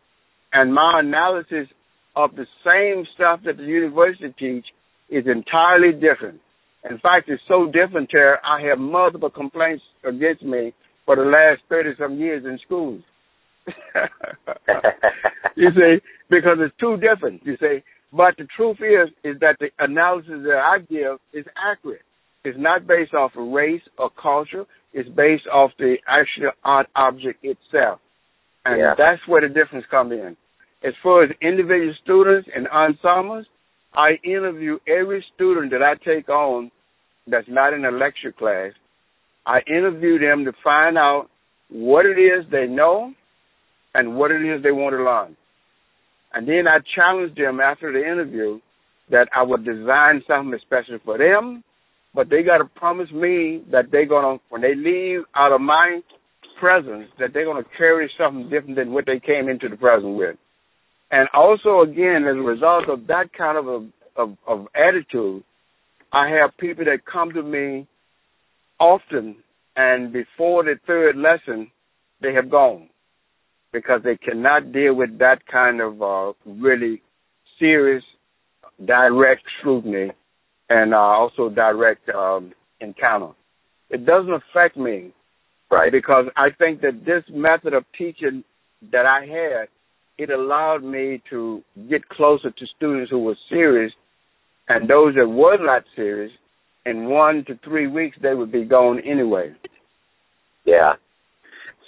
and 0.53 0.73
my 0.73 1.01
analysis 1.01 1.67
of 2.15 2.31
the 2.37 2.47
same 2.65 3.05
stuff 3.15 3.41
that 3.45 3.57
the 3.57 3.65
university 3.65 4.33
teach 4.39 4.67
is 5.11 5.25
entirely 5.27 5.93
different. 5.93 6.41
In 6.89 6.99
fact, 6.99 7.29
it's 7.29 7.43
so 7.49 7.67
different, 7.67 8.11
Terry, 8.11 8.37
I 8.45 8.69
have 8.69 8.79
multiple 8.79 9.31
complaints 9.31 9.83
against 10.05 10.43
me 10.43 10.73
for 11.05 11.17
the 11.17 11.23
last 11.23 11.63
30 11.69 11.91
some 11.99 12.19
years 12.19 12.45
in 12.45 12.59
schools. 12.65 13.03
you 15.57 15.69
see, 15.75 16.01
because 16.33 16.57
it's 16.61 16.75
too 16.81 16.97
different, 16.97 17.45
you 17.45 17.57
see. 17.61 17.85
But 18.11 18.37
the 18.39 18.47
truth 18.57 18.79
is, 18.81 19.13
is 19.23 19.39
that 19.41 19.57
the 19.61 19.69
analysis 19.79 20.41
that 20.45 20.59
I 20.59 20.79
give 20.79 21.21
is 21.33 21.45
accurate. 21.57 22.03
It's 22.43 22.59
not 22.59 22.87
based 22.87 23.15
off 23.15 23.33
of 23.37 23.53
race 23.53 23.83
or 23.99 24.11
culture. 24.11 24.65
It's 24.95 25.09
based 25.11 25.47
off 25.53 25.71
the 25.79 25.97
actual 26.09 26.53
art 26.65 26.89
object 26.97 27.45
itself. 27.45 28.01
And 28.65 28.81
yeah. 28.81 28.95
that's 28.97 29.21
where 29.29 29.47
the 29.47 29.53
difference 29.53 29.85
comes 29.91 30.13
in. 30.13 30.37
As 30.83 30.95
far 31.03 31.23
as 31.23 31.31
individual 31.41 31.95
students 32.03 32.49
and 32.55 32.67
ensembles, 32.69 33.47
I 33.95 34.13
interview 34.25 34.79
every 34.89 35.25
student 35.35 35.71
that 35.73 35.83
I 35.83 35.95
take 36.03 36.29
on 36.29 36.71
that's 37.27 37.47
not 37.49 37.75
in 37.75 37.85
a 37.85 37.91
lecture 37.91 38.33
class. 38.33 38.73
I 39.47 39.61
interview 39.69 40.19
them 40.19 40.45
to 40.47 40.53
find 40.65 40.97
out 40.97 41.29
what 41.71 42.07
it 42.07 42.19
is 42.19 42.45
they 42.51 42.67
know 42.67 43.13
and 43.95 44.17
what 44.17 44.31
it 44.31 44.43
is 44.43 44.63
they 44.63 44.73
want 44.73 44.95
to 44.95 45.05
learn. 45.05 45.37
And 46.35 46.49
then 46.49 46.67
I 46.67 46.79
challenge 46.95 47.37
them 47.37 47.61
after 47.61 47.93
the 47.93 48.01
interview 48.01 48.61
that 49.11 49.29
I 49.37 49.43
would 49.43 49.65
design 49.65 50.23
something 50.27 50.55
especially 50.55 50.99
for 51.05 51.19
them, 51.19 51.63
but 52.15 52.31
they 52.31 52.43
got 52.43 52.59
to 52.59 52.65
promise 52.65 53.11
me 53.13 53.63
that 53.71 53.91
they're 53.91 54.07
going 54.07 54.39
to, 54.39 54.45
when 54.49 54.63
they 54.63 54.75
leave 54.75 55.21
out 55.35 55.53
of 55.53 55.61
my 55.61 56.01
presence, 56.59 57.09
that 57.19 57.31
they're 57.35 57.45
going 57.45 57.63
to 57.63 57.69
carry 57.77 58.11
something 58.19 58.49
different 58.49 58.77
than 58.77 58.93
what 58.93 59.05
they 59.07 59.21
came 59.21 59.49
into 59.49 59.69
the 59.69 59.77
present 59.77 60.17
with. 60.17 60.37
And 61.11 61.29
also, 61.35 61.83
again, 61.83 62.25
as 62.29 62.37
a 62.37 62.41
result 62.41 62.89
of 62.89 63.07
that 63.09 63.33
kind 63.37 63.59
of 63.59 63.67
a, 63.67 63.89
of, 64.17 64.37
of 64.47 64.67
attitude, 64.75 65.45
I 66.13 66.31
have 66.31 66.57
people 66.59 66.85
that 66.87 67.01
come 67.11 67.33
to 67.33 67.43
me 67.43 67.87
often, 68.81 69.37
and 69.77 70.13
before 70.13 70.65
the 70.65 70.75
third 70.87 71.17
lesson, 71.17 71.71
they 72.23 72.33
have 72.33 72.51
gone 72.51 72.89
because 73.73 74.03
they 74.05 74.17
cannot 74.17 74.73
deal 74.73 74.95
with 74.95 75.19
that 75.19 75.47
kind 75.47 75.81
of 75.81 76.03
uh, 76.03 76.33
really 76.47 77.03
serious, 77.59 78.05
direct 78.85 79.43
scrutiny 79.59 80.13
and 80.69 80.95
uh, 80.95 80.99
also 80.99 81.49
direct 81.49 82.09
um, 82.11 82.53
encounter. 82.81 83.33
It 83.91 84.07
doesn't 84.07 84.33
affect 84.33 84.77
me, 84.77 85.13
right? 85.71 85.93
Because 85.93 86.27
I 86.37 86.49
think 86.57 86.81
that 86.83 87.05
this 87.05 87.25
method 87.31 87.75
of 87.75 87.85
teaching 87.97 88.45
that 88.91 89.07
I 89.07 89.27
had, 89.27 89.69
it 90.19 90.31
allowed 90.31 90.83
me 90.83 91.23
to 91.31 91.63
get 91.89 92.09
closer 92.09 92.51
to 92.51 92.67
students 92.77 93.11
who 93.11 93.19
were 93.19 93.37
serious, 93.49 93.93
and 94.69 94.89
those 94.89 95.15
that 95.15 95.29
were 95.29 95.59
not 95.59 95.85
serious. 95.97 96.33
In 96.85 97.05
one 97.09 97.45
to 97.47 97.59
three 97.63 97.87
weeks, 97.87 98.17
they 98.21 98.35
would 98.35 98.51
be 98.51 98.65
gone 98.65 98.99
anyway. 99.01 99.55
Yeah, 100.65 100.95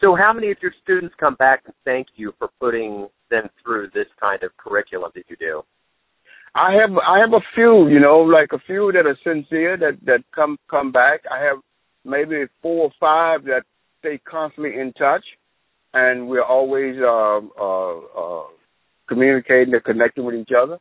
so, 0.03 0.17
how 0.19 0.33
many 0.33 0.51
of 0.51 0.59
your 0.63 0.73
students 0.83 1.15
come 1.19 1.35
back 1.35 1.63
and 1.67 1.75
thank 1.85 2.09
you 2.17 2.33
for 2.39 2.49
putting 2.61 3.09
them 3.31 3.49
through 3.63 3.89
this 3.95 4.07
kind 4.21 4.43
of 4.43 4.57
curriculum 4.57 5.11
that 5.15 5.25
you 5.29 5.37
do? 5.37 5.63
I 6.55 6.75
have 6.81 6.97
I 6.99 7.19
have 7.19 7.33
a 7.35 7.45
few, 7.55 7.89
you 7.89 7.99
know, 7.99 8.19
like 8.19 8.51
a 8.53 8.61
few 8.67 8.93
that 8.93 9.07
are 9.07 9.19
sincere 9.25 9.77
that 9.79 9.99
that 10.07 10.25
come 10.35 10.57
come 10.71 10.93
back. 10.93 11.23
I 11.31 11.45
have 11.45 11.59
maybe 12.05 12.45
four 12.63 12.85
or 12.85 12.93
five 13.01 13.45
that 13.45 13.63
stay 14.01 14.21
constantly 14.29 14.79
in 14.79 14.93
touch, 14.93 15.25
and 15.93 16.29
we're 16.29 16.45
always 16.45 16.97
uh, 17.01 17.41
uh, 17.61 17.99
uh, 17.99 18.47
communicating 19.09 19.75
and 19.75 19.85
connecting 19.85 20.25
with 20.25 20.37
each 20.37 20.53
other. 20.57 20.79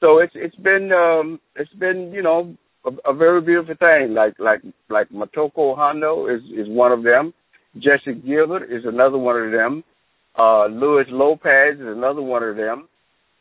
So 0.00 0.18
it's 0.18 0.32
it's 0.34 0.56
been 0.56 0.90
um, 0.92 1.40
it's 1.54 1.72
been 1.74 2.10
you 2.12 2.22
know 2.22 2.56
a, 2.84 3.12
a 3.12 3.14
very 3.14 3.40
beautiful 3.42 3.76
thing. 3.78 4.14
Like 4.14 4.34
like 4.40 4.62
like 4.88 5.08
Matoko 5.10 5.76
Hondo 5.76 6.26
is 6.26 6.42
is 6.56 6.68
one 6.68 6.90
of 6.90 7.04
them. 7.04 7.32
Jesse 7.76 8.20
Gilbert 8.26 8.64
is 8.64 8.84
another 8.84 9.18
one 9.18 9.36
of 9.36 9.52
them. 9.52 9.84
Uh, 10.38 10.66
Luis 10.66 11.06
Lopez 11.10 11.76
is 11.78 11.86
another 11.86 12.22
one 12.22 12.42
of 12.42 12.56
them. 12.56 12.88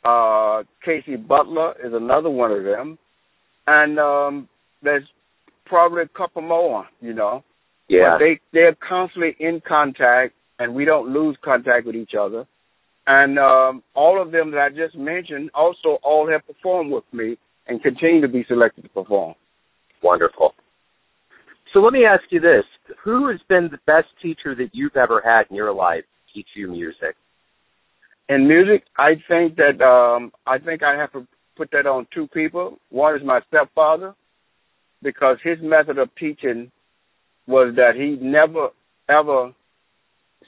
Uh, 0.04 0.64
Casey 0.84 1.16
Butler 1.16 1.74
is 1.84 1.94
another 1.94 2.30
one 2.30 2.52
of 2.52 2.64
them. 2.64 2.98
And 3.68 4.00
um, 4.00 4.50
there's 4.82 5.04
probably 5.66 6.04
a 6.04 6.18
couple 6.18 6.42
more, 6.42 6.86
you 7.02 7.14
know. 7.14 7.44
Yeah. 7.88 8.18
But 8.18 8.20
they 8.20 8.40
they're 8.54 8.76
constantly 8.88 9.36
in 9.40 9.62
contact, 9.68 10.34
and 10.60 10.76
we 10.76 10.86
don't 10.86 11.12
lose 11.12 11.38
contact 11.44 11.86
with 11.86 11.96
each 11.96 12.12
other. 12.20 12.46
And 13.08 13.40
um, 13.40 13.84
all 13.96 14.22
of 14.22 14.32
them 14.32 14.52
that 14.52 14.60
I 14.60 14.70
just 14.70 14.96
mentioned 14.96 15.50
also 15.56 15.98
all 16.04 16.30
have 16.32 16.46
performed 16.46 16.92
with 16.92 17.06
me 17.12 17.38
and 17.68 17.82
continue 17.82 18.22
to 18.22 18.28
be 18.28 18.46
selected 18.48 18.84
to 18.84 18.90
perform. 18.90 19.34
Wonderful. 20.04 20.54
So 21.74 21.82
let 21.82 21.94
me 21.94 22.06
ask 22.08 22.24
you 22.30 22.40
this: 22.40 22.66
Who 23.04 23.30
has 23.30 23.40
been 23.48 23.70
the 23.72 23.80
best 23.86 24.08
teacher 24.22 24.56
that 24.56 24.70
you've 24.74 24.98
ever 24.98 25.22
had 25.24 25.44
in 25.50 25.56
your 25.56 25.74
life 25.74 26.04
teach 26.34 26.48
you 26.56 26.70
music? 26.70 27.16
In 28.28 28.48
music, 28.48 28.84
I 28.98 29.14
think 29.28 29.56
that 29.56 29.84
um, 29.84 30.32
I 30.46 30.60
think 30.60 30.84
I 30.84 31.00
have 31.00 31.12
to 31.14 31.26
put 31.56 31.72
that 31.72 31.88
on 31.88 32.08
two 32.14 32.28
people. 32.28 32.78
One 32.90 33.16
is 33.16 33.22
my 33.26 33.40
stepfather, 33.48 34.16
because 35.02 35.38
his 35.44 35.58
method 35.62 35.98
of 35.98 36.10
teaching 36.20 36.72
was 37.48 37.74
that 37.76 37.96
he 37.96 38.18
never 38.24 38.70
ever 39.10 39.54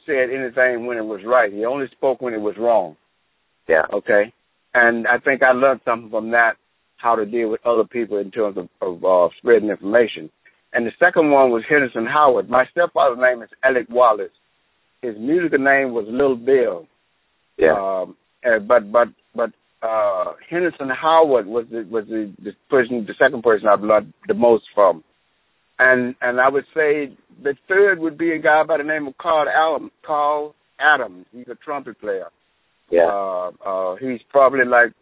said 0.06 0.30
anything 0.30 0.86
when 0.86 0.98
it 0.98 1.06
was 1.06 1.22
right. 1.26 1.52
He 1.52 1.66
only 1.66 1.88
spoke 1.92 2.22
when 2.22 2.34
it 2.34 2.42
was 2.42 2.56
wrong. 2.60 2.96
Yeah. 3.68 3.84
Okay. 3.94 4.34
And 4.74 5.08
I 5.08 5.18
think 5.18 5.42
I 5.42 5.52
learned 5.52 5.82
something 5.84 6.10
from 6.10 6.32
that, 6.32 6.54
how 6.98 7.16
to 7.16 7.26
deal 7.26 7.50
with 7.50 7.66
other 7.66 7.84
people 7.84 8.18
in 8.18 8.32
terms 8.32 8.58
of, 8.58 8.70
of 8.82 9.04
uh, 9.04 9.34
spreading 9.38 9.70
information. 9.70 10.30
And 10.74 10.86
the 10.86 10.92
second 11.00 11.32
one 11.32 11.52
was 11.52 11.64
Henderson 11.68 12.06
Howard. 12.06 12.50
My 12.50 12.66
stepfather's 12.72 13.20
name 13.20 13.42
is 13.42 13.50
Alec 13.64 13.88
Wallace. 13.90 14.32
His 15.02 15.16
musical 15.20 15.60
name 15.60 15.94
was 15.94 16.06
Little 16.08 16.38
Bill. 16.38 16.88
Yeah. 17.58 17.74
Um, 17.76 18.16
but 18.68 18.92
but 18.92 19.08
but 19.36 19.50
uh, 19.82 20.34
Henderson 20.50 20.90
Howard 20.90 21.46
was 21.48 21.66
the 21.70 21.86
was 21.90 22.06
the, 22.08 22.34
the 22.42 22.52
person, 22.70 23.06
the 23.06 23.14
second 23.20 23.44
person 23.44 23.68
I've 23.68 23.82
learned 23.82 24.14
the 24.28 24.34
most 24.34 24.64
from. 24.74 25.04
And 25.80 26.16
and 26.22 26.40
I 26.40 26.50
would 26.50 26.66
say 26.74 27.18
the 27.44 27.56
third 27.68 28.00
would 28.00 28.18
be 28.18 28.32
a 28.32 28.40
guy 28.40 28.64
by 28.68 28.78
the 28.78 28.84
name 28.84 29.08
of 29.08 29.18
Carl 29.18 29.48
Adams. 29.50 29.92
Carl 30.06 30.56
Adams. 30.80 31.26
He's 31.32 31.48
a 31.48 31.56
trumpet 31.56 32.00
player. 32.00 32.28
Yeah. 32.92 33.08
Uh, 33.08 33.52
uh, 33.66 33.96
he's 33.96 34.22
probably 34.30 34.66
like 34.66 34.94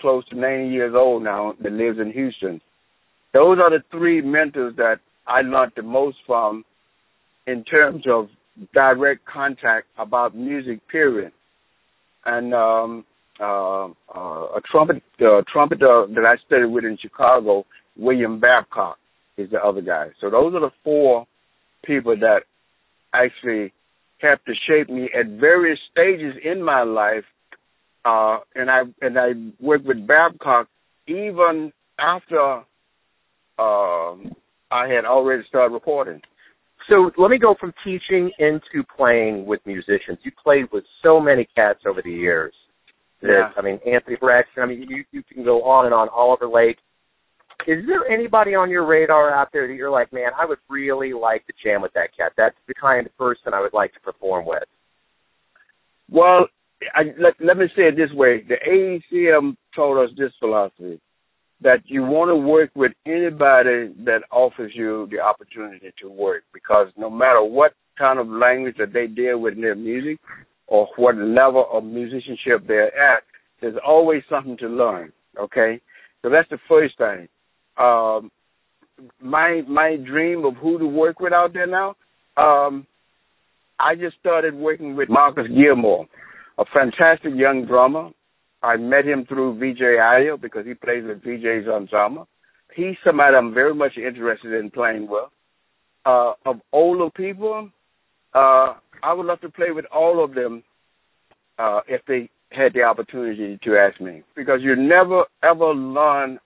close 0.00 0.26
to 0.28 0.36
90 0.36 0.70
years 0.70 0.94
old 0.96 1.22
now. 1.22 1.54
That 1.62 1.72
lives 1.72 1.98
in 1.98 2.12
Houston. 2.12 2.60
Those 3.32 3.58
are 3.58 3.70
the 3.70 3.82
three 3.90 4.20
mentors 4.22 4.76
that 4.76 5.00
I 5.26 5.40
learned 5.40 5.72
the 5.76 5.82
most 5.82 6.18
from 6.26 6.64
in 7.46 7.64
terms 7.64 8.04
of 8.08 8.28
direct 8.72 9.24
contact 9.26 9.86
about 9.98 10.36
music. 10.36 10.86
Period. 10.88 11.32
And 12.24 12.54
um, 12.54 13.04
uh, 13.40 13.86
uh, 13.86 14.56
a 14.56 14.60
trumpet 14.70 15.02
uh, 15.20 15.42
trumpeter 15.52 16.06
that 16.14 16.26
I 16.26 16.36
studied 16.46 16.70
with 16.70 16.84
in 16.84 16.96
Chicago, 17.00 17.66
William 17.96 18.40
Babcock, 18.40 18.98
is 19.36 19.50
the 19.50 19.58
other 19.58 19.80
guy. 19.80 20.08
So 20.20 20.30
those 20.30 20.54
are 20.54 20.60
the 20.60 20.70
four 20.82 21.26
people 21.84 22.16
that 22.16 22.42
actually 23.12 23.72
helped 24.18 24.46
to 24.46 24.52
shape 24.66 24.88
me 24.88 25.10
at 25.18 25.26
various 25.26 25.78
stages 25.90 26.34
in 26.42 26.62
my 26.62 26.82
life. 26.82 27.24
Uh, 28.04 28.38
and 28.54 28.70
I 28.70 28.82
and 29.00 29.18
I 29.18 29.30
worked 29.60 29.86
with 29.86 30.06
Babcock 30.06 30.68
even 31.06 31.72
after 31.98 32.62
uh, 33.58 34.14
I 34.74 34.88
had 34.88 35.04
already 35.04 35.44
started 35.48 35.72
recording. 35.72 36.20
So 36.90 37.12
let 37.16 37.30
me 37.30 37.38
go 37.38 37.54
from 37.58 37.72
teaching 37.84 38.30
into 38.40 38.84
playing 38.96 39.46
with 39.46 39.60
musicians. 39.64 40.18
You 40.24 40.32
played 40.42 40.64
with 40.72 40.82
so 41.00 41.20
many 41.20 41.46
cats 41.54 41.78
over 41.86 42.02
the 42.02 42.10
years. 42.10 42.52
That, 43.22 43.28
Yeah. 43.30 43.52
I 43.56 43.62
mean, 43.62 43.78
Anthony 43.86 44.16
Braxton. 44.16 44.64
I 44.64 44.66
mean, 44.66 44.82
you 44.88 45.04
you 45.12 45.22
can 45.22 45.44
go 45.44 45.62
on 45.62 45.86
and 45.86 45.94
on. 45.94 46.08
Oliver 46.08 46.48
Lake. 46.48 46.78
Is 47.68 47.86
there 47.86 48.04
anybody 48.10 48.56
on 48.56 48.68
your 48.68 48.84
radar 48.84 49.32
out 49.32 49.48
there 49.52 49.68
that 49.68 49.74
you're 49.74 49.90
like, 49.90 50.12
man, 50.12 50.32
I 50.38 50.44
would 50.44 50.58
really 50.68 51.12
like 51.12 51.46
to 51.46 51.52
jam 51.62 51.80
with 51.80 51.92
that 51.94 52.10
cat. 52.16 52.32
That's 52.36 52.56
the 52.66 52.74
kind 52.74 53.06
of 53.06 53.16
person 53.16 53.54
I 53.54 53.60
would 53.60 53.72
like 53.72 53.94
to 53.94 54.00
perform 54.00 54.44
with. 54.44 54.64
Well, 56.10 56.48
I, 56.94 57.04
let, 57.18 57.34
let 57.40 57.56
me 57.56 57.66
say 57.76 57.84
it 57.84 57.96
this 57.96 58.12
way. 58.12 58.42
The 58.46 58.56
AACM 58.68 59.56
told 59.74 59.96
us 60.04 60.14
this 60.18 60.32
philosophy 60.40 61.00
that 61.60 61.82
you 61.86 62.02
want 62.02 62.30
to 62.30 62.36
work 62.36 62.70
with 62.74 62.92
anybody 63.06 63.92
that 64.04 64.20
offers 64.30 64.72
you 64.74 65.08
the 65.10 65.20
opportunity 65.20 65.92
to 66.00 66.08
work 66.08 66.42
because 66.52 66.88
no 66.96 67.08
matter 67.08 67.42
what 67.42 67.72
kind 67.98 68.18
of 68.18 68.26
language 68.28 68.76
that 68.78 68.92
they 68.92 69.06
deal 69.06 69.38
with 69.38 69.54
in 69.54 69.60
their 69.60 69.74
music 69.74 70.18
or 70.66 70.88
what 70.96 71.16
level 71.16 71.66
of 71.72 71.84
musicianship 71.84 72.66
they're 72.66 72.96
at, 72.96 73.22
there's 73.60 73.76
always 73.86 74.22
something 74.28 74.56
to 74.58 74.68
learn. 74.68 75.12
Okay? 75.38 75.80
So 76.22 76.30
that's 76.30 76.48
the 76.50 76.58
first 76.68 76.98
thing. 76.98 77.28
Um, 77.76 78.30
my 79.20 79.62
my 79.68 79.96
dream 79.96 80.44
of 80.44 80.54
who 80.56 80.78
to 80.78 80.86
work 80.86 81.20
with 81.20 81.32
out 81.32 81.52
there 81.52 81.66
now, 81.66 81.96
um, 82.36 82.86
I 83.78 83.94
just 83.94 84.16
started 84.20 84.54
working 84.54 84.96
with 84.96 85.08
Marcus 85.08 85.46
Gilmore, 85.48 86.06
a 86.58 86.64
fantastic 86.72 87.32
young 87.34 87.66
drummer. 87.66 88.10
I 88.64 88.76
met 88.78 89.04
him 89.04 89.26
through 89.26 89.58
Vijay 89.58 90.00
Iyer 90.00 90.38
because 90.38 90.64
he 90.64 90.72
plays 90.72 91.04
with 91.06 91.22
Vijay's 91.22 91.68
ensemble. 91.68 92.26
He's 92.74 92.96
somebody 93.04 93.36
I'm 93.36 93.52
very 93.52 93.74
much 93.74 93.92
interested 93.98 94.54
in 94.54 94.70
playing 94.70 95.06
with. 95.08 95.28
Uh, 96.06 96.32
of 96.46 96.56
older 96.72 97.10
people, 97.10 97.70
uh, 98.34 98.74
I 99.02 99.12
would 99.12 99.26
love 99.26 99.40
to 99.42 99.50
play 99.50 99.70
with 99.70 99.84
all 99.94 100.24
of 100.24 100.34
them 100.34 100.62
uh, 101.58 101.80
if 101.86 102.00
they 102.08 102.30
had 102.50 102.72
the 102.72 102.82
opportunity 102.82 103.58
to 103.64 103.76
ask 103.76 104.00
me. 104.00 104.22
Because 104.34 104.60
you 104.62 104.76
never 104.76 105.24
ever 105.42 105.74
learn 105.74 106.38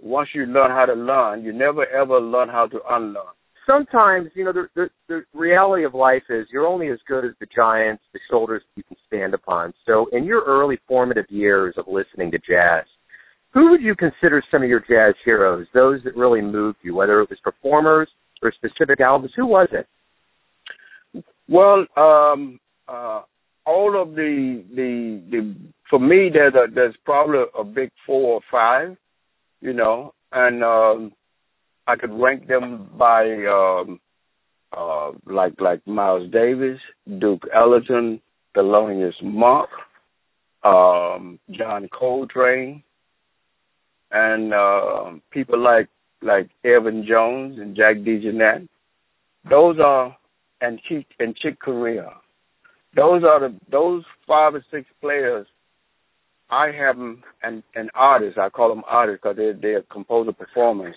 once 0.00 0.30
you 0.34 0.46
learn 0.46 0.70
how 0.70 0.86
to 0.86 0.94
learn, 0.94 1.44
you 1.44 1.52
never 1.52 1.86
ever 1.86 2.18
learn 2.18 2.48
how 2.48 2.66
to 2.66 2.78
unlearn. 2.90 3.35
Sometimes, 3.66 4.30
you 4.34 4.44
know, 4.44 4.52
the, 4.52 4.68
the 4.76 4.88
the 5.08 5.24
reality 5.34 5.84
of 5.84 5.92
life 5.92 6.22
is 6.30 6.46
you're 6.52 6.66
only 6.66 6.88
as 6.88 6.98
good 7.08 7.24
as 7.24 7.32
the 7.40 7.46
giants, 7.54 8.02
the 8.12 8.20
shoulders 8.30 8.62
you 8.76 8.84
can 8.84 8.96
stand 9.06 9.34
upon. 9.34 9.74
So, 9.86 10.06
in 10.12 10.24
your 10.24 10.42
early 10.44 10.78
formative 10.86 11.26
years 11.28 11.74
of 11.76 11.86
listening 11.88 12.30
to 12.30 12.38
jazz, 12.38 12.84
who 13.52 13.70
would 13.70 13.80
you 13.82 13.94
consider 13.96 14.42
some 14.50 14.62
of 14.62 14.68
your 14.68 14.80
jazz 14.80 15.14
heroes? 15.24 15.66
Those 15.74 16.00
that 16.04 16.14
really 16.14 16.42
moved 16.42 16.78
you, 16.82 16.94
whether 16.94 17.20
it 17.20 17.30
was 17.30 17.38
performers 17.42 18.08
or 18.42 18.52
specific 18.52 19.00
albums. 19.00 19.32
Who 19.34 19.46
was 19.46 19.68
it? 19.72 19.86
Well, 21.48 21.86
um, 21.96 22.60
uh, 22.88 23.22
all 23.66 24.00
of 24.00 24.14
the 24.14 24.64
the 24.74 25.22
the 25.30 25.54
for 25.90 25.98
me 25.98 26.30
there's 26.32 26.54
a, 26.54 26.72
there's 26.72 26.94
probably 27.04 27.44
a 27.58 27.64
big 27.64 27.90
four 28.06 28.34
or 28.34 28.40
five, 28.50 28.96
you 29.60 29.72
know, 29.72 30.12
and 30.32 30.62
um, 30.62 31.12
I 31.86 31.96
could 31.96 32.12
rank 32.12 32.48
them 32.48 32.90
by 32.98 33.24
um, 33.46 34.00
uh, 34.76 35.12
like 35.26 35.60
like 35.60 35.86
Miles 35.86 36.30
Davis, 36.30 36.78
Duke 37.18 37.44
Ellington, 37.54 38.20
Thelonious 38.56 39.22
Monk, 39.22 39.68
um, 40.64 41.38
John 41.50 41.88
Coltrane, 41.96 42.82
and 44.10 44.52
uh, 44.52 45.12
people 45.30 45.62
like 45.62 45.88
like 46.22 46.50
Elvin 46.64 47.06
Jones 47.08 47.58
and 47.58 47.76
Jack 47.76 47.96
DeJohnette. 47.96 48.68
Those 49.48 49.76
are 49.84 50.16
and 50.60 50.80
Chick 50.88 51.06
and 51.20 51.36
Chick 51.36 51.60
Corea. 51.60 52.10
Those 52.96 53.22
are 53.24 53.40
the 53.40 53.54
those 53.70 54.04
five 54.26 54.54
or 54.54 54.64
six 54.70 54.86
players. 55.00 55.46
I 56.50 56.70
have 56.72 56.96
them 56.96 57.22
and 57.42 57.62
and 57.74 57.90
artists. 57.94 58.38
I 58.40 58.48
call 58.48 58.70
them 58.70 58.82
artists 58.88 59.20
because 59.22 59.36
they're 59.36 59.54
they're 59.54 59.82
composer 59.82 60.32
performers. 60.32 60.94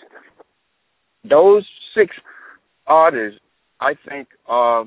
Those 1.28 1.64
six 1.94 2.14
artists, 2.86 3.40
I 3.80 3.94
think, 4.08 4.28
are 4.46 4.84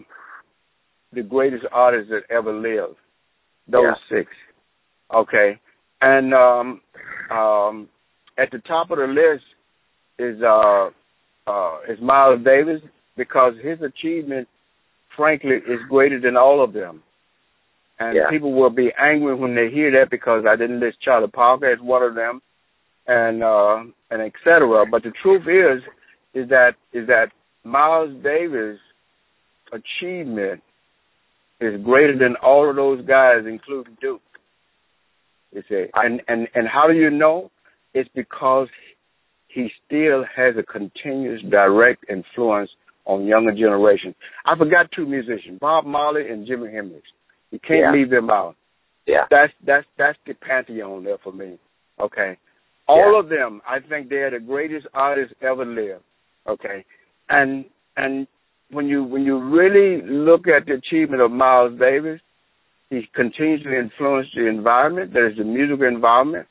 the 1.11 1.21
greatest 1.21 1.65
artists 1.71 2.09
that 2.09 2.23
ever 2.33 2.53
lived. 2.53 2.97
Those 3.67 3.95
six, 4.09 4.31
okay. 5.13 5.59
And 6.01 6.33
um, 6.33 6.81
um, 7.31 7.87
at 8.37 8.51
the 8.51 8.59
top 8.67 8.91
of 8.91 8.97
the 8.97 9.07
list 9.07 9.43
is 10.19 10.41
uh, 10.41 10.89
uh, 11.47 11.77
is 11.87 11.99
Miles 12.01 12.43
Davis 12.43 12.81
because 13.15 13.53
his 13.63 13.79
achievement, 13.81 14.47
frankly, 15.15 15.55
is 15.55 15.79
greater 15.89 16.19
than 16.19 16.35
all 16.35 16.63
of 16.63 16.73
them. 16.73 17.03
And 17.99 18.15
Yeah. 18.17 18.29
people 18.29 18.53
will 18.53 18.71
be 18.71 18.91
angry 18.99 19.35
when 19.35 19.55
they 19.55 19.69
hear 19.69 19.91
that 19.91 20.09
because 20.09 20.45
I 20.45 20.55
didn't 20.55 20.79
list 20.79 20.99
Charlie 21.01 21.27
Parker 21.27 21.67
as 21.71 21.79
one 21.79 22.01
of 22.01 22.15
them, 22.15 22.41
and 23.07 23.43
uh, 23.43 23.83
and 24.09 24.21
et 24.21 24.33
cetera. 24.43 24.85
But 24.85 25.03
the 25.03 25.11
truth 25.21 25.47
is, 25.47 25.83
is 26.33 26.49
that 26.49 26.71
is 26.93 27.07
that 27.07 27.27
Miles 27.63 28.11
Davis' 28.23 28.79
achievement 29.71 30.61
is 31.59 31.81
greater 31.83 32.17
than 32.17 32.35
all 32.43 32.69
of 32.69 32.75
those 32.75 33.05
guys, 33.05 33.45
including 33.47 33.97
Duke. 34.01 34.21
You 35.51 35.63
see, 35.69 35.85
and 35.93 36.21
and 36.27 36.47
and 36.55 36.67
how 36.67 36.87
do 36.87 36.93
you 36.93 37.09
know? 37.09 37.51
It's 37.93 38.09
because 38.15 38.67
he 39.47 39.69
still 39.85 40.25
has 40.35 40.55
a 40.57 40.63
continuous 40.63 41.41
direct 41.49 42.05
influence 42.09 42.71
on 43.05 43.25
younger 43.27 43.51
generations. 43.51 44.15
I 44.45 44.57
forgot 44.57 44.87
two 44.95 45.05
musicians, 45.05 45.59
Bob 45.59 45.85
Marley 45.85 46.27
and 46.27 46.47
Jimi 46.47 46.73
Hendrix. 46.73 47.05
You 47.51 47.59
can't 47.59 47.81
Yeah. 47.81 47.91
leave 47.91 48.09
them 48.09 48.31
out. 48.31 48.55
Yeah. 49.05 49.27
That's 49.29 49.53
that's 49.63 49.85
that's 49.97 50.17
the 50.25 50.33
pantheon 50.33 51.03
there 51.03 51.19
for 51.19 51.31
me. 51.31 51.59
Okay. 51.99 52.37
All 52.87 53.13
Yeah. 53.13 53.19
of 53.19 53.29
them, 53.29 53.61
I 53.67 53.79
think 53.79 54.09
they 54.09 54.23
are 54.23 54.31
the 54.31 54.39
greatest 54.39 54.87
artists 54.93 55.35
ever 55.41 55.65
lived. 55.65 56.03
Okay. 56.47 56.85
And 57.29 57.65
and 57.95 58.27
when 58.71 58.87
you 58.87 59.03
when 59.03 59.23
you 59.23 59.39
really 59.39 60.01
look 60.05 60.47
at 60.47 60.65
the 60.65 60.73
achievement 60.73 61.21
of 61.21 61.31
Miles 61.31 61.79
Davis, 61.79 62.19
he 62.89 63.01
continues 63.15 63.63
to 63.63 63.77
influence 63.77 64.27
the 64.35 64.47
environment, 64.47 65.13
that 65.13 65.29
is 65.31 65.37
the 65.37 65.43
musical 65.43 65.87
environment, 65.87 66.47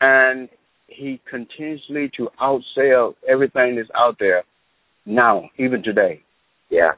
and 0.00 0.48
he 0.88 1.20
continuously 1.30 2.10
to 2.16 2.28
outsell 2.40 3.14
everything 3.28 3.76
that's 3.76 3.88
out 3.96 4.16
there 4.18 4.42
now, 5.06 5.48
even 5.58 5.82
today. 5.82 6.20
Yeah. 6.70 6.92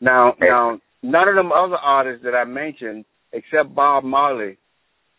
Now, 0.00 0.34
now, 0.40 0.80
none 1.02 1.28
of 1.28 1.34
them 1.34 1.52
other 1.52 1.76
artists 1.76 2.24
that 2.24 2.34
I 2.34 2.44
mentioned, 2.44 3.04
except 3.32 3.74
Bob 3.74 4.04
Marley, 4.04 4.56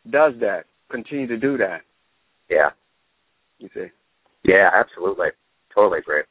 does 0.10 0.34
that. 0.41 0.63
Continue 0.89 1.28
to 1.28 1.38
do 1.38 1.58
that. 1.58 1.82
Yeah. 2.49 2.69
You 3.60 3.69
see. 3.73 3.86
Yeah. 4.43 4.69
Absolutely. 4.73 5.28
Totally 5.73 5.99
agree. 5.99 6.23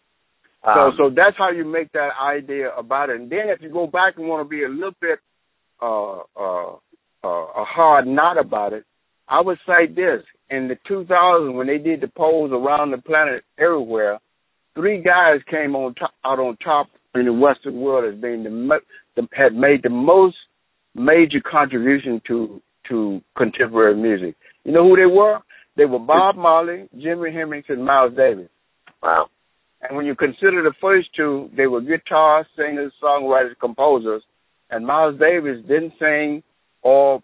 So, 0.64 0.70
Um, 0.70 0.94
so 0.96 1.10
that's 1.10 1.36
how 1.36 1.50
you 1.50 1.64
make 1.64 1.90
that 1.92 2.10
idea 2.20 2.70
about 2.76 3.10
it. 3.10 3.20
And 3.20 3.30
then 3.30 3.48
if 3.48 3.60
you 3.60 3.68
go 3.68 3.86
back 3.86 4.16
and 4.16 4.28
want 4.28 4.44
to 4.44 4.48
be 4.48 4.62
a 4.64 4.68
little 4.68 4.94
bit 5.00 5.18
uh, 5.80 6.18
uh, 6.36 6.76
uh, 7.24 7.62
a 7.62 7.64
hard 7.64 8.06
knot 8.06 8.38
about 8.38 8.72
it, 8.72 8.84
I 9.28 9.40
would 9.40 9.58
say 9.66 9.86
this: 9.86 10.22
in 10.50 10.68
the 10.68 10.76
2000s, 10.88 11.54
when 11.54 11.66
they 11.66 11.78
did 11.78 12.00
the 12.00 12.08
polls 12.08 12.52
around 12.52 12.92
the 12.92 12.98
planet 12.98 13.42
everywhere, 13.58 14.20
three 14.74 15.02
guys 15.02 15.40
came 15.50 15.74
on 15.74 15.94
top, 15.94 16.12
out 16.24 16.38
on 16.38 16.56
top 16.58 16.88
in 17.14 17.26
the 17.26 17.32
Western 17.32 17.80
world 17.80 18.12
as 18.12 18.20
being 18.20 18.44
the, 18.44 18.78
the 19.16 19.28
had 19.32 19.54
made 19.54 19.82
the 19.82 19.90
most 19.90 20.36
major 20.94 21.40
contribution 21.40 22.20
to 22.28 22.60
to 22.88 23.20
contemporary 23.36 23.96
music. 23.96 24.36
You 24.64 24.72
know 24.72 24.88
who 24.88 24.96
they 24.96 25.12
were? 25.12 25.38
They 25.76 25.86
were 25.86 25.98
Bob 25.98 26.36
Marley, 26.36 26.88
Jimi 26.96 27.32
Hendrix, 27.32 27.68
and 27.68 27.84
Miles 27.84 28.14
Davis. 28.16 28.48
wow. 29.02 29.26
And 29.82 29.96
when 29.96 30.06
you 30.06 30.14
consider 30.14 30.62
the 30.62 30.74
first 30.80 31.08
two, 31.16 31.50
they 31.56 31.66
were 31.66 31.80
guitar 31.80 32.46
singers, 32.56 32.92
songwriters, 33.02 33.58
composers. 33.60 34.22
And 34.70 34.86
Miles 34.86 35.18
Davis 35.18 35.58
didn't 35.66 35.94
sing 35.98 36.42
or 36.82 37.22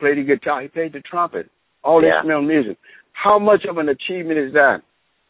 play 0.00 0.14
the 0.16 0.24
guitar. 0.24 0.60
He 0.62 0.68
played 0.68 0.92
the 0.92 1.00
trumpet, 1.00 1.48
all 1.84 2.02
Yeah. 2.02 2.16
instrumental 2.16 2.42
music. 2.42 2.78
How 3.12 3.38
much 3.38 3.64
of 3.64 3.78
an 3.78 3.88
achievement 3.88 4.38
is 4.38 4.52
that? 4.54 4.82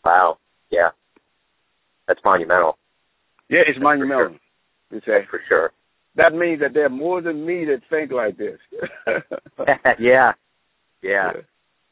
Wow. 0.05 0.39
Yeah. 0.71 0.91
That's 2.09 2.21
monumental. 2.25 2.79
Yeah, 3.49 3.61
it's 3.67 3.77
That's 3.77 3.83
monumental. 3.83 4.37
You 4.91 5.01
say. 5.01 5.25
For 5.31 5.41
sure. 5.49 5.71
that 6.17 6.33
means 6.35 6.61
that 6.61 6.73
there 6.75 6.87
are 6.87 6.89
more 6.89 7.21
than 7.21 7.45
me 7.47 7.65
that 7.67 7.83
think 7.91 8.11
like 8.11 8.37
this. 8.37 8.59
yeah. 9.99 10.33
yeah, 11.03 11.33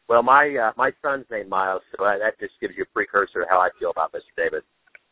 Well, 0.09 0.23
my 0.23 0.57
uh, 0.57 0.73
my 0.77 0.91
son's 1.03 1.27
named 1.31 1.49
Miles, 1.49 1.83
so 1.97 2.05
uh, 2.05 2.19
that 2.19 2.39
just 2.41 2.55
gives 2.61 2.75
you 2.77 2.83
a 2.85 2.87
precursor 2.93 3.43
to 3.43 3.47
how 3.49 3.59
I 3.61 3.69
feel 3.79 3.91
about 3.91 4.13
Mr. 4.13 4.33
Davis. 4.37 4.65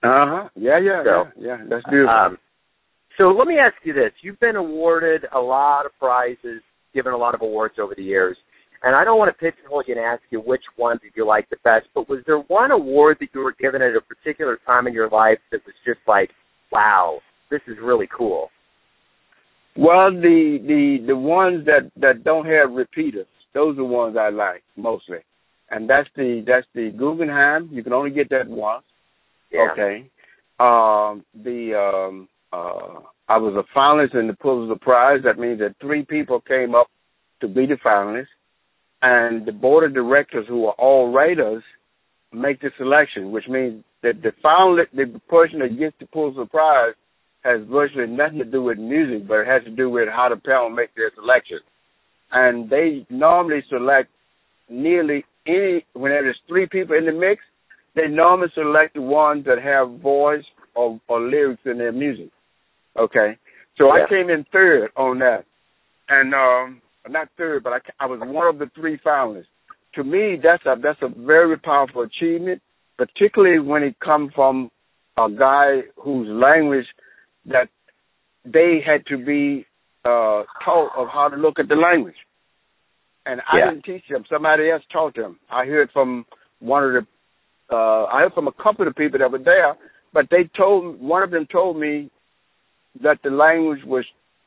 Uh 0.02 0.26
huh. 0.28 0.48
Yeah, 0.56 0.78
yeah, 0.78 1.02
so, 1.04 1.24
yeah, 1.38 1.46
yeah. 1.46 1.64
That's 1.68 1.84
beautiful. 1.88 2.14
Um, 2.14 2.38
so 3.18 3.28
let 3.28 3.46
me 3.46 3.58
ask 3.58 3.74
you 3.84 3.92
this: 3.92 4.12
You've 4.22 4.40
been 4.40 4.56
awarded 4.56 5.22
a 5.34 5.38
lot 5.38 5.86
of 5.86 5.92
prizes, 5.98 6.62
given 6.94 7.12
a 7.12 7.16
lot 7.16 7.34
of 7.34 7.40
awards 7.40 7.74
over 7.80 7.94
the 7.96 8.02
years, 8.02 8.36
and 8.82 8.94
I 8.94 9.04
don't 9.04 9.18
want 9.18 9.30
to 9.30 9.38
pigeonhole 9.38 9.84
you 9.86 9.94
and 9.94 10.04
ask 10.04 10.22
you 10.30 10.40
which 10.40 10.62
one 10.76 10.98
did 11.02 11.12
you 11.16 11.26
like 11.26 11.48
the 11.48 11.56
best. 11.64 11.86
But 11.94 12.08
was 12.08 12.20
there 12.26 12.38
one 12.38 12.70
award 12.70 13.16
that 13.20 13.28
you 13.34 13.40
were 13.40 13.54
given 13.58 13.80
at 13.82 13.96
a 13.96 14.00
particular 14.00 14.58
time 14.66 14.86
in 14.86 14.92
your 14.92 15.08
life 15.08 15.38
that 15.50 15.60
was 15.64 15.74
just 15.84 16.00
like, 16.06 16.30
wow, 16.70 17.20
this 17.50 17.60
is 17.66 17.76
really 17.82 18.08
cool? 18.16 18.50
Well, 19.76 20.10
the 20.10 20.58
the 20.66 21.06
the 21.06 21.16
ones 21.16 21.66
that 21.66 21.90
that 22.00 22.22
don't 22.24 22.46
have 22.46 22.72
repeaters, 22.72 23.26
those 23.54 23.74
are 23.74 23.76
the 23.76 23.84
ones 23.84 24.16
I 24.18 24.30
like 24.30 24.62
mostly, 24.76 25.18
and 25.70 25.88
that's 25.88 26.08
the 26.16 26.44
that's 26.46 26.66
the 26.74 26.92
Guggenheim. 26.96 27.70
You 27.72 27.82
can 27.82 27.92
only 27.92 28.10
get 28.10 28.28
that 28.30 28.48
once. 28.48 28.84
Yeah. 29.50 29.68
Okay. 29.72 30.10
Um, 30.58 31.24
the 31.34 31.74
um, 31.74 32.28
uh, 32.52 33.00
I 33.28 33.38
was 33.38 33.54
a 33.54 33.78
finalist 33.78 34.18
in 34.18 34.26
the 34.26 34.34
Pulitzer 34.34 34.78
Prize. 34.80 35.20
That 35.24 35.38
means 35.38 35.58
that 35.58 35.76
three 35.80 36.04
people 36.04 36.40
came 36.40 36.74
up 36.74 36.88
to 37.40 37.48
be 37.48 37.66
the 37.66 37.76
finalists, 37.84 38.26
and 39.02 39.44
the 39.46 39.52
board 39.52 39.84
of 39.84 39.94
directors, 39.94 40.46
who 40.48 40.66
are 40.66 40.74
all 40.78 41.12
writers, 41.12 41.62
make 42.32 42.60
the 42.60 42.70
selection, 42.78 43.30
which 43.32 43.48
means 43.48 43.84
that 44.02 44.22
the 44.22 44.32
finalist, 44.44 44.92
the 44.94 45.20
person 45.28 45.58
that 45.58 45.78
gets 45.78 45.96
the 46.00 46.06
Pulitzer 46.06 46.46
Prize, 46.46 46.94
has 47.42 47.60
virtually 47.70 48.06
nothing 48.08 48.38
to 48.38 48.44
do 48.44 48.62
with 48.62 48.78
music, 48.78 49.28
but 49.28 49.40
it 49.40 49.46
has 49.46 49.62
to 49.64 49.70
do 49.70 49.88
with 49.88 50.08
how 50.08 50.28
the 50.28 50.36
panel 50.36 50.70
make 50.70 50.94
their 50.94 51.12
selection. 51.14 51.58
And 52.32 52.68
they 52.68 53.06
normally 53.08 53.62
select 53.68 54.10
nearly 54.68 55.24
any, 55.46 55.84
whenever 55.92 56.24
there's 56.24 56.40
three 56.48 56.66
people 56.66 56.96
in 56.96 57.06
the 57.06 57.12
mix, 57.12 57.42
they 57.96 58.06
normally 58.08 58.48
select 58.54 58.94
the 58.94 59.02
ones 59.02 59.46
that 59.46 59.60
have 59.60 60.00
voice 60.00 60.44
or, 60.76 61.00
or 61.08 61.20
lyrics 61.20 61.62
in 61.64 61.78
their 61.78 61.92
music. 61.92 62.30
Okay, 62.96 63.36
so 63.78 63.86
yeah. 63.86 64.04
I 64.04 64.08
came 64.08 64.30
in 64.30 64.46
third 64.52 64.90
on 64.96 65.18
that, 65.18 65.44
and 66.08 66.32
um, 66.34 66.82
not 67.08 67.28
third, 67.36 67.64
but 67.64 67.72
I, 67.72 67.78
I 68.04 68.06
was 68.06 68.20
one 68.22 68.46
of 68.46 68.58
the 68.58 68.70
three 68.74 68.98
finalists. 69.04 69.46
To 69.96 70.04
me, 70.04 70.36
that's 70.40 70.64
a 70.66 70.80
that's 70.80 71.00
a 71.02 71.08
very 71.08 71.58
powerful 71.58 72.02
achievement, 72.02 72.62
particularly 72.96 73.58
when 73.58 73.82
it 73.82 73.98
comes 73.98 74.30
from 74.34 74.70
a 75.18 75.28
guy 75.30 75.80
whose 75.96 76.28
language 76.28 76.86
that 77.46 77.68
they 78.44 78.80
had 78.86 79.06
to 79.06 79.16
be 79.16 79.66
uh, 80.04 80.44
taught 80.64 80.92
of 80.96 81.08
how 81.12 81.28
to 81.30 81.36
look 81.36 81.58
at 81.58 81.68
the 81.68 81.74
language. 81.74 82.14
And 83.24 83.40
I 83.40 83.58
yeah. 83.58 83.70
didn't 83.70 83.84
teach 83.84 84.04
them. 84.08 84.24
Somebody 84.30 84.70
else 84.70 84.82
taught 84.92 85.16
them. 85.16 85.38
I 85.50 85.64
heard 85.64 85.90
from 85.92 86.26
one 86.60 86.84
of 86.84 86.92
the, 86.92 87.06
uh, 87.70 88.04
I 88.04 88.22
heard 88.22 88.32
from 88.34 88.48
a 88.48 88.52
couple 88.62 88.86
of 88.86 88.94
people 88.94 89.18
that 89.18 89.30
were 89.30 89.38
there, 89.38 89.76
but 90.12 90.26
they 90.30 90.48
told, 90.56 91.00
one 91.00 91.22
of 91.22 91.30
them 91.30 91.46
told 91.50 91.78
me 91.78 92.10
that 93.02 93.18
the 93.22 93.30
language 93.30 93.80
was 93.84 94.04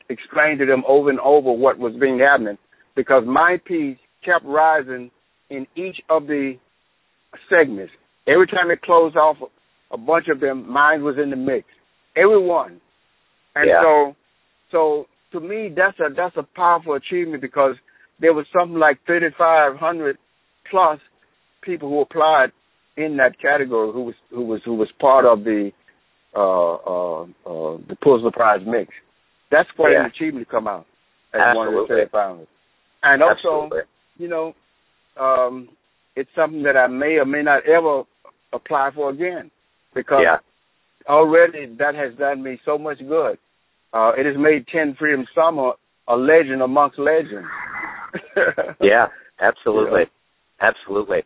explained 0.08 0.58
to 0.58 0.66
them 0.66 0.82
over 0.88 1.10
and 1.10 1.20
over 1.20 1.52
what 1.52 1.78
was 1.78 1.92
being 2.00 2.18
happening 2.18 2.58
because 2.96 3.22
my 3.26 3.58
piece 3.64 3.98
kept 4.24 4.44
rising 4.44 5.10
in 5.48 5.66
each 5.76 5.96
of 6.08 6.26
the 6.26 6.54
segments. 7.48 7.92
Every 8.26 8.46
time 8.46 8.70
it 8.70 8.82
closed 8.82 9.16
off 9.16 9.36
a 9.90 9.96
bunch 9.96 10.26
of 10.28 10.40
them, 10.40 10.70
mine 10.70 11.02
was 11.02 11.16
in 11.22 11.30
the 11.30 11.36
mix. 11.36 11.66
Everyone. 12.16 12.80
And 13.54 13.68
yeah. 13.68 13.82
so 13.82 14.16
so 14.70 15.06
to 15.32 15.40
me 15.40 15.72
that's 15.74 15.98
a 15.98 16.12
that's 16.14 16.36
a 16.36 16.46
powerful 16.54 16.94
achievement 16.94 17.42
because 17.42 17.74
there 18.20 18.32
was 18.32 18.46
something 18.56 18.78
like 18.78 18.98
thirty 19.06 19.26
five 19.36 19.76
hundred 19.76 20.18
plus 20.70 21.00
people 21.62 21.88
who 21.88 22.00
applied 22.00 22.52
in 23.00 23.16
that 23.16 23.40
category 23.40 23.92
who 23.92 24.02
was 24.02 24.14
who 24.30 24.42
was 24.42 24.60
who 24.64 24.74
was 24.74 24.88
part 25.00 25.24
of 25.24 25.44
the 25.44 25.70
uh 26.34 26.74
uh 26.74 27.22
uh 27.22 27.78
the 27.88 27.96
Pulitzer 28.02 28.30
Prize 28.32 28.60
mix. 28.66 28.92
That's 29.50 29.68
quite 29.74 29.92
yeah. 29.92 30.04
an 30.04 30.06
achievement 30.06 30.46
to 30.46 30.50
come 30.50 30.68
out 30.68 30.86
as 31.34 31.40
Absolutely. 31.40 31.74
one 31.74 31.82
of 31.82 31.88
the 31.88 32.10
five 32.10 32.30
hundred. 32.30 32.48
And 33.02 33.22
also, 33.22 33.64
Absolutely. 33.64 33.80
you 34.18 34.28
know, 34.28 34.54
um 35.20 35.68
it's 36.16 36.30
something 36.36 36.62
that 36.64 36.76
I 36.76 36.86
may 36.88 37.16
or 37.16 37.24
may 37.24 37.42
not 37.42 37.66
ever 37.66 38.02
apply 38.52 38.90
for 38.94 39.10
again 39.10 39.50
because 39.94 40.20
yeah 40.22 40.36
already 41.08 41.66
that 41.78 41.94
has 41.94 42.16
done 42.18 42.42
me 42.42 42.60
so 42.64 42.78
much 42.78 42.98
good. 42.98 43.38
Uh, 43.92 44.12
it 44.16 44.26
has 44.26 44.36
made 44.38 44.66
10 44.68 44.96
Freedom 44.98 45.26
Summer 45.34 45.72
a 46.08 46.16
legend 46.16 46.62
amongst 46.62 46.98
legends. 46.98 47.48
yeah, 48.80 49.06
absolutely. 49.40 50.02
Absolutely. 50.60 51.22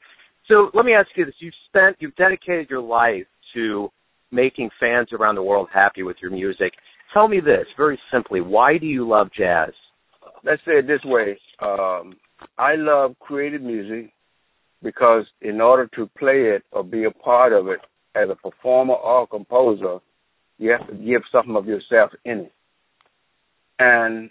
So 0.51 0.71
let 0.75 0.85
me 0.85 0.93
ask 0.93 1.09
you 1.17 1.25
this. 1.25 1.35
You've 1.39 1.55
spent, 1.69 1.97
you've 2.01 2.17
dedicated 2.17 2.69
your 2.69 2.83
life 2.83 3.27
to 3.55 3.89
making 4.31 4.71
fans 4.81 5.09
around 5.13 5.37
the 5.37 5.43
world 5.43 5.69
happy 5.73 6.03
with 6.03 6.17
your 6.21 6.31
music. 6.31 6.73
Tell 7.13 7.29
me 7.29 7.41
this 7.41 7.67
very 7.77 7.99
simply. 8.13 8.41
Why 8.41 8.79
do 8.79 8.87
you 8.87 9.09
love 9.09 9.29
jazz? 9.37 9.71
Let's 10.45 10.61
say 10.67 10.73
it 10.73 10.87
this 10.87 11.05
way. 11.05 11.39
Um, 11.63 12.17
I 12.59 12.75
love 12.77 13.15
creative 13.21 13.63
music 13.63 14.13
because 14.83 15.25
in 15.41 15.61
order 15.61 15.89
to 15.95 16.11
play 16.19 16.55
it 16.55 16.63
or 16.73 16.85
be 16.85 17.05
a 17.05 17.11
part 17.11 17.53
of 17.53 17.69
it, 17.69 17.81
as 18.17 18.29
a 18.31 18.37
performer 18.37 18.95
or 18.95 19.27
composer, 19.27 19.99
you 20.59 20.71
have 20.71 20.87
to 20.89 20.95
give 20.95 21.23
something 21.33 21.57
of 21.57 21.67
yourself 21.67 22.11
in 22.25 22.41
it. 22.41 22.53
And 23.79 24.31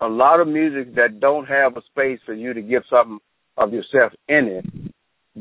a 0.00 0.06
lot 0.06 0.40
of 0.40 0.48
music 0.48 0.94
that 0.96 1.20
don't 1.20 1.46
have 1.46 1.76
a 1.76 1.82
space 1.90 2.20
for 2.26 2.34
you 2.34 2.52
to 2.52 2.60
give 2.60 2.82
something 2.90 3.18
of 3.56 3.72
yourself 3.72 4.12
in 4.28 4.62
it, 4.62 4.87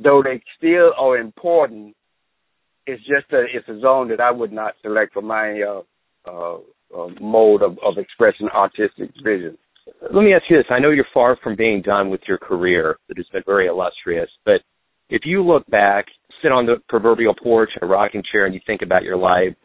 though 0.04 0.22
they 0.24 0.42
still 0.58 0.92
are 0.98 1.18
important, 1.18 1.96
it's 2.86 3.02
just 3.02 3.30
that 3.32 3.46
it's 3.54 3.68
a 3.68 3.80
zone 3.80 4.10
that 4.10 4.20
I 4.20 4.32
would 4.32 4.52
not 4.52 4.74
select 4.82 5.14
for 5.14 5.22
my 5.22 5.62
uh, 5.62 5.82
uh, 6.30 6.58
uh, 6.98 7.08
mode 7.20 7.62
of, 7.62 7.78
of 7.84 7.98
expressing 7.98 8.48
artistic 8.54 9.12
vision. 9.24 9.58
Let 10.02 10.24
me 10.24 10.34
ask 10.34 10.44
you 10.50 10.58
this. 10.58 10.66
I 10.70 10.80
know 10.80 10.92
you're 10.92 11.06
far 11.14 11.38
from 11.44 11.56
being 11.56 11.82
done 11.82 12.10
with 12.10 12.22
your 12.28 12.38
career 12.38 12.98
that 13.08 13.18
has 13.18 13.26
been 13.32 13.44
very 13.46 13.68
illustrious, 13.68 14.30
but 14.46 14.62
if 15.10 15.22
you 15.26 15.42
look 15.44 15.66
back 15.68 16.06
sit 16.42 16.52
on 16.52 16.66
the 16.66 16.76
proverbial 16.88 17.34
porch 17.42 17.70
in 17.80 17.88
a 17.88 17.90
rocking 17.90 18.24
chair 18.32 18.46
and 18.46 18.54
you 18.54 18.62
think 18.66 18.82
about 18.82 19.04
your 19.04 19.18
life, 19.18 19.56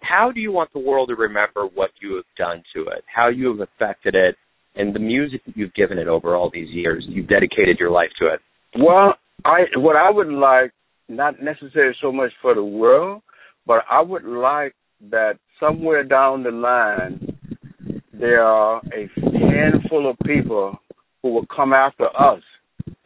how 0.00 0.30
do 0.32 0.40
you 0.40 0.52
want 0.52 0.72
the 0.72 0.78
world 0.78 1.08
to 1.08 1.14
remember 1.14 1.66
what 1.74 1.90
you 2.00 2.14
have 2.16 2.24
done 2.36 2.62
to 2.74 2.82
it, 2.82 3.04
how 3.14 3.28
you 3.28 3.48
have 3.48 3.60
affected 3.60 4.14
it, 4.14 4.36
and 4.76 4.94
the 4.94 5.00
music 5.00 5.42
that 5.46 5.56
you've 5.56 5.74
given 5.74 5.98
it 5.98 6.08
over 6.08 6.34
all 6.34 6.50
these 6.52 6.68
years? 6.70 7.04
You've 7.08 7.28
dedicated 7.28 7.78
your 7.78 7.90
life 7.90 8.10
to 8.20 8.26
it. 8.26 8.40
Well, 8.78 9.14
I 9.44 9.64
what 9.76 9.96
I 9.96 10.10
would 10.10 10.28
like, 10.28 10.72
not 11.08 11.42
necessarily 11.42 11.94
so 12.00 12.12
much 12.12 12.30
for 12.40 12.54
the 12.54 12.64
world, 12.64 13.22
but 13.66 13.84
I 13.90 14.00
would 14.00 14.24
like 14.24 14.74
that 15.10 15.38
somewhere 15.60 16.04
down 16.04 16.42
the 16.42 16.50
line 16.50 17.36
there 18.12 18.44
are 18.44 18.80
a 18.94 19.08
handful 19.22 20.08
of 20.08 20.16
people 20.24 20.78
who 21.22 21.30
will 21.30 21.46
come 21.54 21.72
after 21.72 22.06
us, 22.16 22.42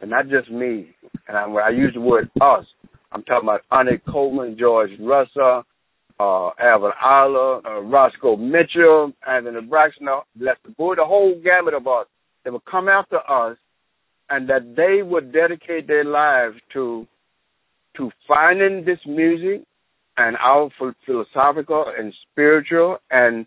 and 0.01 0.11
not 0.11 0.29
just 0.29 0.51
me. 0.51 0.95
And 1.27 1.37
I, 1.37 1.43
I 1.43 1.69
use 1.69 1.93
the 1.93 2.01
word 2.01 2.29
us 2.41 2.65
I'm 3.11 3.23
talking 3.23 3.49
about 3.49 3.61
Ornette 3.71 4.01
Coleman, 4.07 4.55
George 4.59 4.91
Russell, 4.99 5.63
uh, 6.19 6.49
Alvin 6.59 6.91
Ailey, 7.03 7.65
uh, 7.65 7.81
Roscoe 7.81 8.35
Mitchell, 8.35 9.13
Anthony 9.27 9.61
Braxton, 9.61 10.07
Lester 10.39 10.69
Bowie, 10.77 10.97
the 10.97 11.05
whole 11.05 11.39
gamut 11.43 11.73
of 11.73 11.87
us. 11.87 12.05
They 12.43 12.51
would 12.51 12.65
come 12.65 12.87
after 12.87 13.17
us 13.17 13.57
and 14.29 14.49
that 14.49 14.75
they 14.75 15.01
would 15.01 15.31
dedicate 15.33 15.87
their 15.87 16.05
lives 16.05 16.55
to 16.73 17.07
to 17.97 18.11
finding 18.27 18.85
this 18.85 18.99
music 19.05 19.65
and 20.17 20.37
our 20.37 20.69
philosophical 21.05 21.85
and 21.97 22.13
spiritual 22.31 22.97
and 23.09 23.45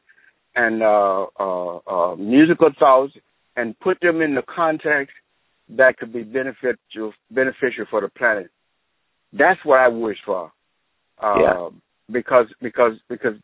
and 0.55 0.83
uh, 0.83 1.27
uh, 1.39 1.77
uh, 1.87 2.17
musical 2.17 2.71
thoughts 2.79 3.13
and 3.57 3.79
put 3.81 3.99
them 4.01 4.21
in 4.21 4.35
the 4.35 4.43
context 4.43 5.15
that 5.71 5.97
could 5.99 6.13
be 6.13 6.23
beneficial 6.23 7.13
beneficial 7.31 7.87
for 7.91 8.01
the 8.01 8.09
planet. 8.09 8.51
That's 9.33 9.61
what 9.65 9.81
I 9.81 9.89
wish 9.89 10.19
for. 10.27 10.53
Uh, 11.23 11.35
yeah. 11.41 11.69
Because 12.11 12.47
because 12.61 12.93
because 13.09 13.35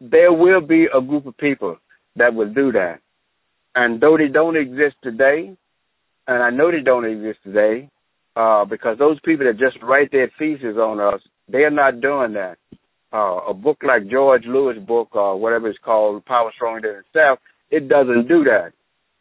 there 0.00 0.32
will 0.32 0.60
be 0.60 0.86
a 0.92 1.00
group 1.00 1.26
of 1.26 1.36
people 1.36 1.76
that 2.16 2.34
will 2.34 2.52
do 2.52 2.72
that, 2.72 3.00
and 3.74 4.00
though 4.00 4.16
they 4.16 4.28
don't 4.32 4.56
exist 4.56 4.96
today, 5.02 5.56
and 6.26 6.42
I 6.42 6.50
know 6.50 6.70
they 6.70 6.80
don't 6.80 7.04
exist 7.04 7.38
today, 7.44 7.88
uh, 8.36 8.64
because 8.64 8.98
those 8.98 9.18
people 9.24 9.46
that 9.46 9.58
just 9.58 9.82
write 9.82 10.10
their 10.12 10.30
thesis 10.38 10.76
on 10.76 11.00
us, 11.00 11.20
they 11.48 11.64
are 11.64 11.70
not 11.70 12.00
doing 12.00 12.34
that. 12.34 12.56
Uh, 13.12 13.50
a 13.50 13.54
book 13.54 13.78
like 13.86 14.08
George 14.08 14.44
Lewis' 14.46 14.78
book, 14.78 15.08
or 15.12 15.32
uh, 15.32 15.36
whatever 15.36 15.68
it's 15.68 15.78
called, 15.84 16.24
Power 16.24 16.50
Stronger 16.54 16.80
Than 16.80 17.04
Itself, 17.04 17.38
it 17.70 17.88
doesn't 17.88 18.26
do 18.26 18.44
that. 18.44 18.72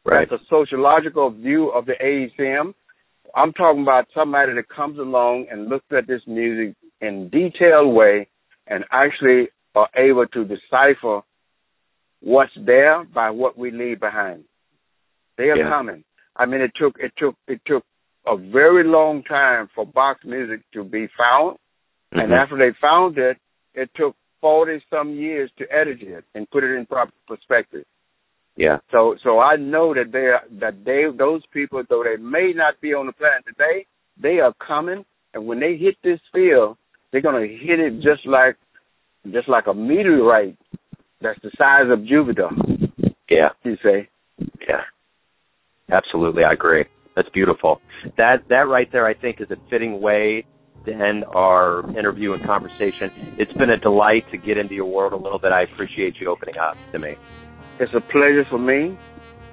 Right. 0.05 0.27
That's 0.29 0.41
a 0.41 0.45
sociological 0.49 1.31
view 1.31 1.69
of 1.69 1.85
the 1.85 1.93
AACM, 2.01 2.73
I'm 3.35 3.53
talking 3.53 3.81
about 3.81 4.07
somebody 4.13 4.53
that 4.55 4.69
comes 4.69 4.99
along 4.99 5.47
and 5.51 5.69
looks 5.69 5.85
at 5.95 6.07
this 6.07 6.21
music 6.27 6.75
in 6.99 7.29
detailed 7.29 7.93
way 7.93 8.27
and 8.67 8.83
actually 8.91 9.49
are 9.75 9.89
able 9.95 10.27
to 10.27 10.43
decipher 10.45 11.21
what's 12.19 12.51
there 12.57 13.03
by 13.05 13.29
what 13.29 13.57
we 13.57 13.71
leave 13.71 13.99
behind. 13.99 14.43
They 15.37 15.49
are 15.49 15.57
Yeah. 15.57 15.69
coming. 15.69 16.03
I 16.41 16.45
mean, 16.47 16.61
it 16.61 16.71
took 16.75 16.95
it 16.99 17.13
took 17.17 17.35
it 17.47 17.61
took 17.67 17.83
a 18.25 18.35
very 18.35 18.83
long 18.83 19.21
time 19.23 19.69
for 19.75 19.85
Bach's 19.85 20.25
music 20.25 20.61
to 20.73 20.83
be 20.83 21.07
found, 21.15 21.57
and 22.11 22.31
Mhm. 22.31 22.37
after 22.41 22.57
they 22.57 22.71
found 22.87 23.17
it, 23.19 23.37
it 23.75 23.89
took 23.93 24.15
forty 24.41 24.81
some 24.89 25.11
years 25.11 25.51
to 25.59 25.71
edit 25.71 26.01
it 26.01 26.23
and 26.33 26.49
put 26.49 26.63
it 26.63 26.71
in 26.71 26.85
proper 26.87 27.13
perspective. 27.27 27.85
yeah, 28.57 28.79
So 28.91 29.15
so 29.23 29.39
I 29.39 29.55
know 29.55 29.93
that 29.93 30.11
they 30.11 30.27
are 30.35 30.43
that 30.63 30.83
they 30.83 31.01
those 31.25 31.43
people, 31.53 31.83
though 31.87 32.03
they 32.03 32.17
may 32.17 32.53
not 32.53 32.81
be 32.81 32.93
on 32.93 33.05
the 33.05 33.13
planet 33.13 33.45
today, 33.45 33.85
they 34.17 34.39
are 34.39 34.53
coming, 34.53 35.05
and 35.33 35.45
when 35.47 35.59
they 35.59 35.77
hit 35.77 35.95
this 36.01 36.19
field, 36.33 36.77
they're 37.11 37.21
gonna 37.27 37.45
hit 37.45 37.79
it 37.79 37.93
just 38.01 38.25
like 38.25 38.55
just 39.29 39.47
like 39.47 39.67
a 39.67 39.73
meteorite 39.73 40.57
that's 41.21 41.39
the 41.41 41.51
size 41.51 41.89
of 41.91 42.03
Jupiter. 42.03 42.49
yeah, 43.29 43.49
You 43.63 43.77
say? 43.83 44.09
yeah. 44.67 44.83
Absolutely, 45.91 46.43
I 46.43 46.53
agree. 46.53 46.85
That's 47.15 47.29
beautiful. 47.29 47.81
That 48.17 48.47
that 48.49 48.67
right 48.67 48.89
there, 48.91 49.05
I 49.05 49.13
think, 49.13 49.41
is 49.41 49.51
a 49.51 49.57
fitting 49.69 50.01
way 50.01 50.45
to 50.85 50.93
end 50.93 51.25
our 51.25 51.87
interview 51.97 52.33
and 52.33 52.43
conversation. 52.43 53.11
It's 53.37 53.51
been 53.53 53.69
a 53.69 53.77
delight 53.77 54.25
to 54.31 54.37
get 54.37 54.57
into 54.57 54.73
your 54.73 54.85
world 54.85 55.13
a 55.13 55.17
little 55.17 55.37
bit. 55.37 55.51
I 55.51 55.63
appreciate 55.63 56.15
you 56.19 56.29
opening 56.29 56.57
up 56.57 56.77
to 56.93 56.99
me. 56.99 57.15
It's 57.79 57.93
a 57.93 58.01
pleasure 58.01 58.45
for 58.49 58.57
me, 58.57 58.97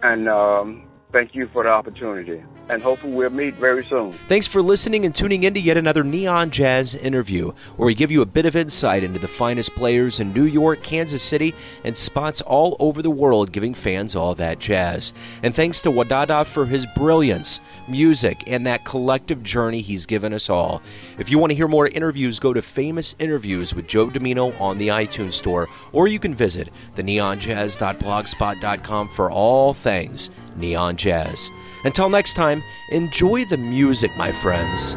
and 0.03 0.29
um, 0.29 0.88
thank 1.13 1.35
you 1.35 1.49
for 1.53 1.63
the 1.63 1.71
opportunity. 1.71 2.43
And 2.71 2.83
hopefully 2.83 3.15
we'll 3.15 3.31
meet 3.31 3.55
very 3.55 3.87
soon. 3.89 4.13
Thanks 4.29 4.47
for 4.47 4.61
listening 4.61 5.07
and 5.07 5.15
tuning 5.15 5.45
in 5.45 5.55
to 5.55 5.61
yet 5.61 5.79
another 5.79 6.05
Neon 6.05 6.51
Jazz 6.51 6.95
interview, 6.95 7.53
where 7.77 7.87
we 7.87 7.95
give 7.95 8.11
you 8.11 8.21
a 8.21 8.27
bit 8.27 8.45
of 8.45 8.57
insight 8.57 9.03
into 9.03 9.19
the 9.19 9.27
finest 9.27 9.75
players 9.75 10.21
in 10.21 10.35
New 10.35 10.45
York, 10.45 10.83
Kansas 10.83 11.23
City, 11.23 11.55
and 11.85 11.97
spots 11.97 12.43
all 12.43 12.77
over 12.79 13.01
the 13.01 13.11
world, 13.11 13.53
giving 13.53 13.73
fans 13.73 14.15
all 14.15 14.35
that 14.35 14.59
jazz. 14.59 15.15
And 15.43 15.55
thanks 15.55 15.81
to 15.83 15.91
Wadada 15.91 16.45
for 16.45 16.67
his 16.67 16.85
brilliance, 16.95 17.63
music, 17.89 18.45
and 18.47 18.67
that 18.67 18.85
collective 18.85 19.43
journey 19.43 19.81
he's 19.81 20.05
given 20.05 20.35
us 20.35 20.51
all. 20.51 20.83
If 21.19 21.31
you 21.31 21.39
want 21.39 21.53
to 21.53 21.57
hear 21.57 21.69
more 21.69 21.89
interviews, 21.89 22.39
go 22.39 22.53
to 22.53 22.61
Famous 22.61 23.15
Interviews 23.19 23.75
with 23.75 23.87
Joe 23.87 24.09
Dimino 24.09 24.61
on 24.61 24.77
the 24.77 24.89
iTunes 24.89 25.33
Store, 25.33 25.69
or 25.93 26.07
you 26.07 26.19
can 26.19 26.35
visit 26.35 26.69
the 26.97 27.03
neonjazz.blogspot.com 27.03 29.09
for 29.09 29.31
all 29.31 29.73
things 29.73 30.29
neon 30.59 30.97
jazz. 30.99 31.51
Until 31.85 32.11
next 32.11 32.35
time, 32.35 32.63
enjoy 32.91 33.45
the 33.45 33.57
music, 33.57 34.15
my 34.17 34.33
friends. 34.33 34.97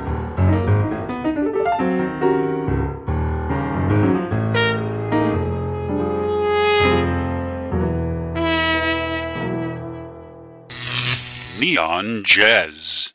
Neon 11.62 12.24
Jazz. 12.24 13.11